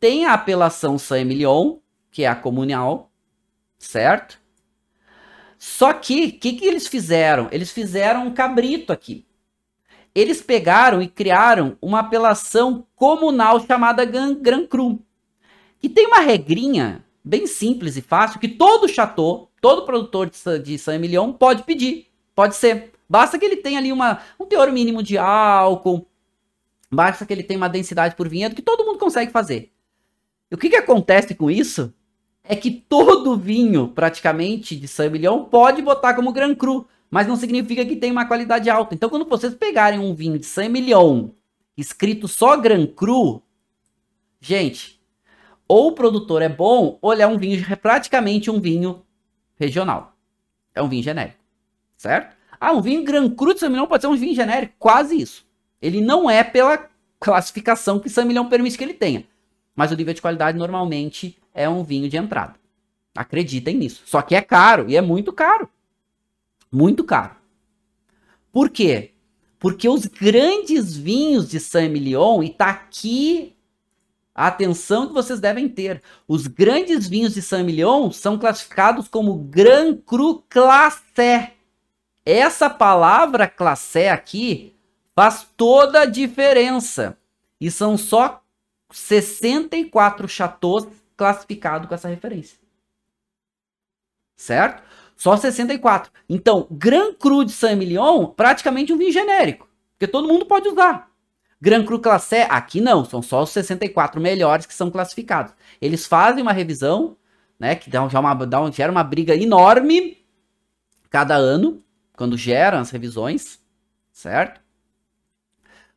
[0.00, 1.80] Tem a apelação Saint-Emilion,
[2.10, 3.07] que é a comunal,
[3.78, 4.40] certo?
[5.58, 7.48] Só que, o que, que eles fizeram?
[7.50, 9.26] Eles fizeram um cabrito aqui.
[10.14, 15.00] Eles pegaram e criaram uma apelação comunal chamada Gran, Cru.
[15.78, 20.78] Que tem uma regrinha bem simples e fácil que todo chateau Todo produtor de, de
[20.78, 22.06] Saint-Emilion pode pedir.
[22.34, 22.92] Pode ser.
[23.08, 26.06] Basta que ele tenha ali uma, um teor mínimo de álcool.
[26.90, 29.72] Basta que ele tenha uma densidade por vinhedo que todo mundo consegue fazer.
[30.50, 31.92] E o que, que acontece com isso?
[32.50, 36.88] É que todo vinho, praticamente, de Saint-Emilion pode botar como Gran Cru.
[37.10, 38.94] Mas não significa que tem uma qualidade alta.
[38.94, 41.28] Então, quando vocês pegarem um vinho de Saint-Emilion
[41.76, 43.42] escrito só Gran Cru,
[44.40, 44.98] gente,
[45.68, 49.02] ou o produtor é bom, ou ele é um vinho, praticamente um vinho
[49.56, 50.16] regional.
[50.74, 51.38] É um vinho genérico,
[51.98, 52.34] certo?
[52.58, 55.46] Ah, um vinho Gran Cru de Saint-Emilion pode ser um vinho genérico, quase isso.
[55.82, 56.88] Ele não é pela
[57.20, 59.24] classificação que Saint-Emilion permite que ele tenha.
[59.76, 62.54] Mas o nível de qualidade normalmente é um vinho de entrada.
[63.16, 64.04] Acreditem nisso.
[64.06, 65.68] Só que é caro, e é muito caro.
[66.70, 67.34] Muito caro.
[68.52, 69.12] Por quê?
[69.58, 73.56] Porque os grandes vinhos de Saint-Emilion, e tá aqui
[74.32, 76.00] a atenção que vocês devem ter.
[76.28, 81.54] Os grandes vinhos de Saint-Emilion são classificados como Grand Cru Classé.
[82.24, 84.76] Essa palavra classé aqui
[85.16, 87.18] faz toda a diferença.
[87.60, 88.40] E são só
[88.92, 90.86] 64 chateaus
[91.18, 92.58] classificados com essa referência.
[94.36, 94.82] Certo?
[95.16, 96.12] Só 64.
[96.28, 99.68] Então, Grand Cru de Saint-Emilion, praticamente um vinho genérico.
[99.92, 101.10] Porque todo mundo pode usar.
[101.60, 105.52] Gran Cru Classé, aqui não, são só os 64 melhores que são classificados.
[105.80, 107.16] Eles fazem uma revisão,
[107.58, 110.24] né, que dá, uma, dá, gera uma briga enorme
[111.10, 111.82] cada ano,
[112.16, 113.60] quando geram as revisões,
[114.12, 114.60] certo?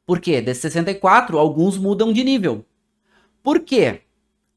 [0.03, 0.41] Por quê?
[0.41, 2.65] Desses 64, alguns mudam de nível.
[3.43, 4.01] Por quê?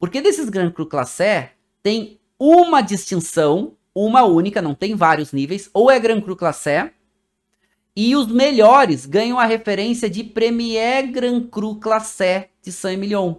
[0.05, 1.53] Porque desses Gran Cru Classé
[1.83, 6.93] tem uma distinção, uma única, não tem vários níveis, ou é Gran Cru Classé,
[7.97, 13.37] e os melhores ganham a referência de Premier Grand Cru Classé de Saint-Emilion.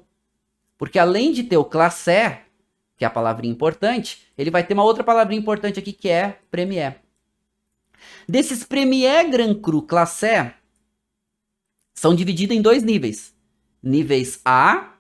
[0.76, 2.46] Porque além de ter o Classé,
[2.98, 6.40] que é a palavrinha importante, ele vai ter uma outra palavrinha importante aqui que é
[6.50, 7.00] Premier.
[8.28, 10.56] Desses Premier Grand Cru Classé,
[11.94, 13.36] são divididos em dois níveis.
[13.84, 14.95] Níveis A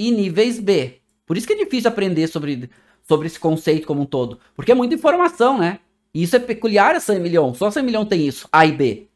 [0.00, 1.00] e níveis B.
[1.26, 2.70] Por isso que é difícil aprender sobre,
[3.06, 4.40] sobre esse conceito como um todo.
[4.56, 5.80] Porque é muita informação, né?
[6.14, 7.52] E isso é peculiar a Saint-Emilion.
[7.52, 9.08] Só Saint-Emilion tem isso, A e B.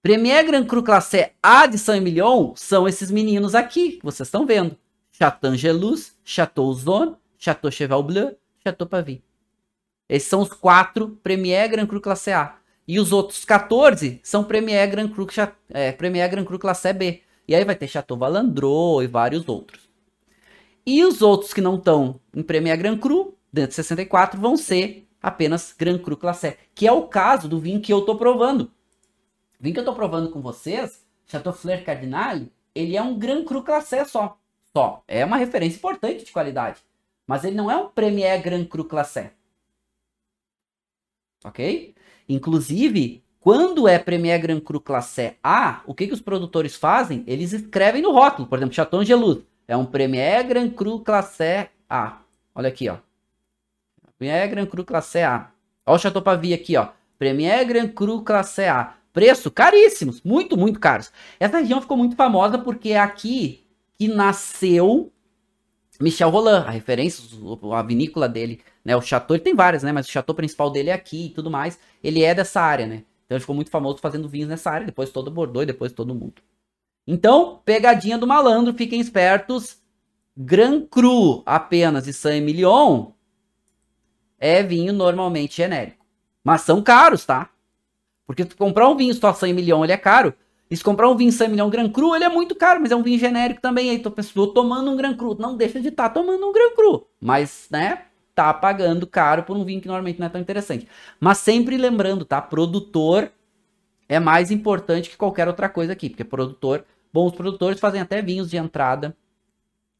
[0.00, 4.76] Premier Grand Cru Classé A de Saint-Emilion são esses meninos aqui, que vocês estão vendo.
[5.10, 9.24] Chateau Angelus, Chateau Zone, Chateau Cheval Bleu, Chateau Pavie.
[10.08, 12.56] Esses são os quatro Premier Grand Cru Classé A.
[12.86, 15.26] E os outros 14 são Premier Grand Cru,
[15.70, 17.22] é, Premier Grand Cru Classé B.
[17.46, 19.90] E aí vai ter Chateau Valandro e vários outros.
[20.84, 25.08] E os outros que não estão em Premier Grand Cru, dentro de 64, vão ser
[25.22, 28.62] apenas Grand Cru Classé, que é o caso do vinho que eu tô provando.
[29.60, 32.40] O vinho que eu tô provando com vocês, Chateau Fleur Cardinal,
[32.74, 34.38] ele é um Grand Cru Classé só.
[34.74, 35.04] Só.
[35.06, 36.80] É uma referência importante de qualidade.
[37.26, 39.34] Mas ele não é um Premier Grand Cru Classé.
[41.44, 41.94] Ok?
[42.28, 47.24] Inclusive, quando é Premier Grand Cru Classé A, o que, que os produtores fazem?
[47.26, 48.46] Eles escrevem no rótulo.
[48.46, 52.18] Por exemplo, Chateau Angelus é um Premier Grand Cru Classé A.
[52.54, 52.98] Olha aqui, ó.
[54.16, 55.50] Premier Grand Cru Classe A.
[55.84, 56.90] Olha o Chateau Pavie aqui, ó.
[57.18, 58.94] Premier Grand Cru Classe A.
[59.12, 61.10] Preço caríssimos, muito, muito caros.
[61.40, 63.66] Essa região ficou muito famosa porque é aqui
[63.98, 65.12] que nasceu
[66.00, 67.24] Michel Roland, a referência,
[67.74, 68.96] a vinícola dele, né?
[68.96, 69.90] O chateau, ele tem várias, né?
[69.90, 71.76] Mas o chateau principal dele é aqui e tudo mais.
[72.02, 73.02] Ele é dessa área, né?
[73.32, 76.14] Então ele ficou muito famoso fazendo vinhos nessa área, depois todo Bordeaux e depois todo
[76.14, 76.42] mundo.
[77.06, 79.80] Então, pegadinha do malandro, fiquem espertos.
[80.36, 83.12] Gran Cru apenas e Saint-Emilion
[84.38, 86.04] é vinho normalmente genérico.
[86.44, 87.48] Mas são caros, tá?
[88.26, 90.34] Porque tu comprar um vinho só 100 milhão, ele é caro.
[90.70, 92.96] E se comprar um vinho 100 milhão Gran Cru, ele é muito caro, mas é
[92.96, 93.90] um vinho genérico também.
[93.90, 95.36] Aí tu pensou, tomando um Gran Cru.
[95.38, 97.06] Não deixa de estar tá tomando um Gran Cru.
[97.20, 98.04] Mas, né,
[98.34, 100.88] tá pagando caro por um vinho que normalmente não é tão interessante.
[101.20, 102.40] Mas sempre lembrando, tá?
[102.40, 103.30] Produtor
[104.08, 106.08] é mais importante que qualquer outra coisa aqui.
[106.08, 109.16] Porque produtor, bons produtores fazem até vinhos de entrada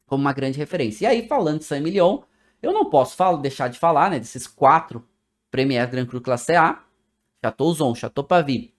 [0.05, 1.05] como uma grande referência.
[1.05, 2.23] E aí, falando de 100 milhão,
[2.61, 5.03] eu não posso falar, deixar de falar, né, desses quatro
[5.51, 6.83] Premier Grand Cru Classe A
[7.43, 8.73] Chateau Zon, Chateau Pavie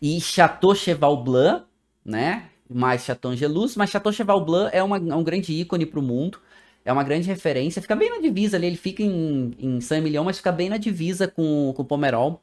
[0.00, 1.64] e Chateau Cheval Blanc,
[2.04, 2.50] né?
[2.68, 6.02] Mais Chateau Angelus, mas Chateau Cheval Blanc é, uma, é um grande ícone para o
[6.02, 6.38] mundo,
[6.84, 10.38] é uma grande referência, fica bem na divisa ali, ele fica em, em Saint-Emilion, mas
[10.38, 12.42] fica bem na divisa com, com o Pomerol.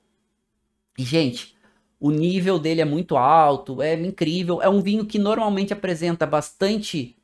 [0.97, 1.55] E, gente,
[1.99, 7.15] o nível dele é muito alto, é incrível, é um vinho que normalmente apresenta bastante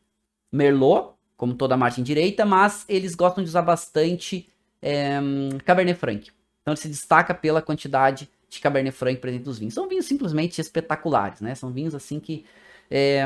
[0.52, 4.50] Merlot, como toda a margem direita, mas eles gostam de usar bastante
[4.82, 5.20] é,
[5.66, 6.32] Cabernet Franc.
[6.62, 9.74] Então ele se destaca pela quantidade de Cabernet Franc presente nos vinhos.
[9.74, 11.56] São vinhos simplesmente espetaculares, né?
[11.56, 12.46] São vinhos assim que
[12.90, 13.26] é,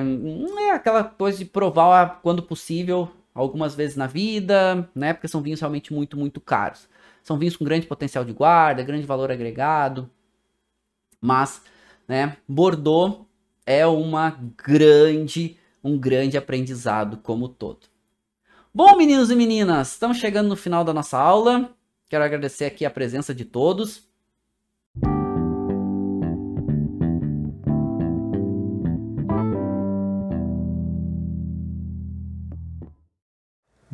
[0.59, 5.13] é aquela coisa de provar quando possível, algumas vezes na vida, né?
[5.13, 6.89] Porque são vinhos realmente muito, muito caros.
[7.23, 10.09] São vinhos com grande potencial de guarda, grande valor agregado.
[11.21, 11.61] Mas,
[12.07, 13.25] né, Bordeaux
[13.65, 17.87] é uma grande, um grande aprendizado como todo.
[18.73, 21.75] Bom, meninos e meninas, estamos chegando no final da nossa aula.
[22.09, 24.07] Quero agradecer aqui a presença de todos.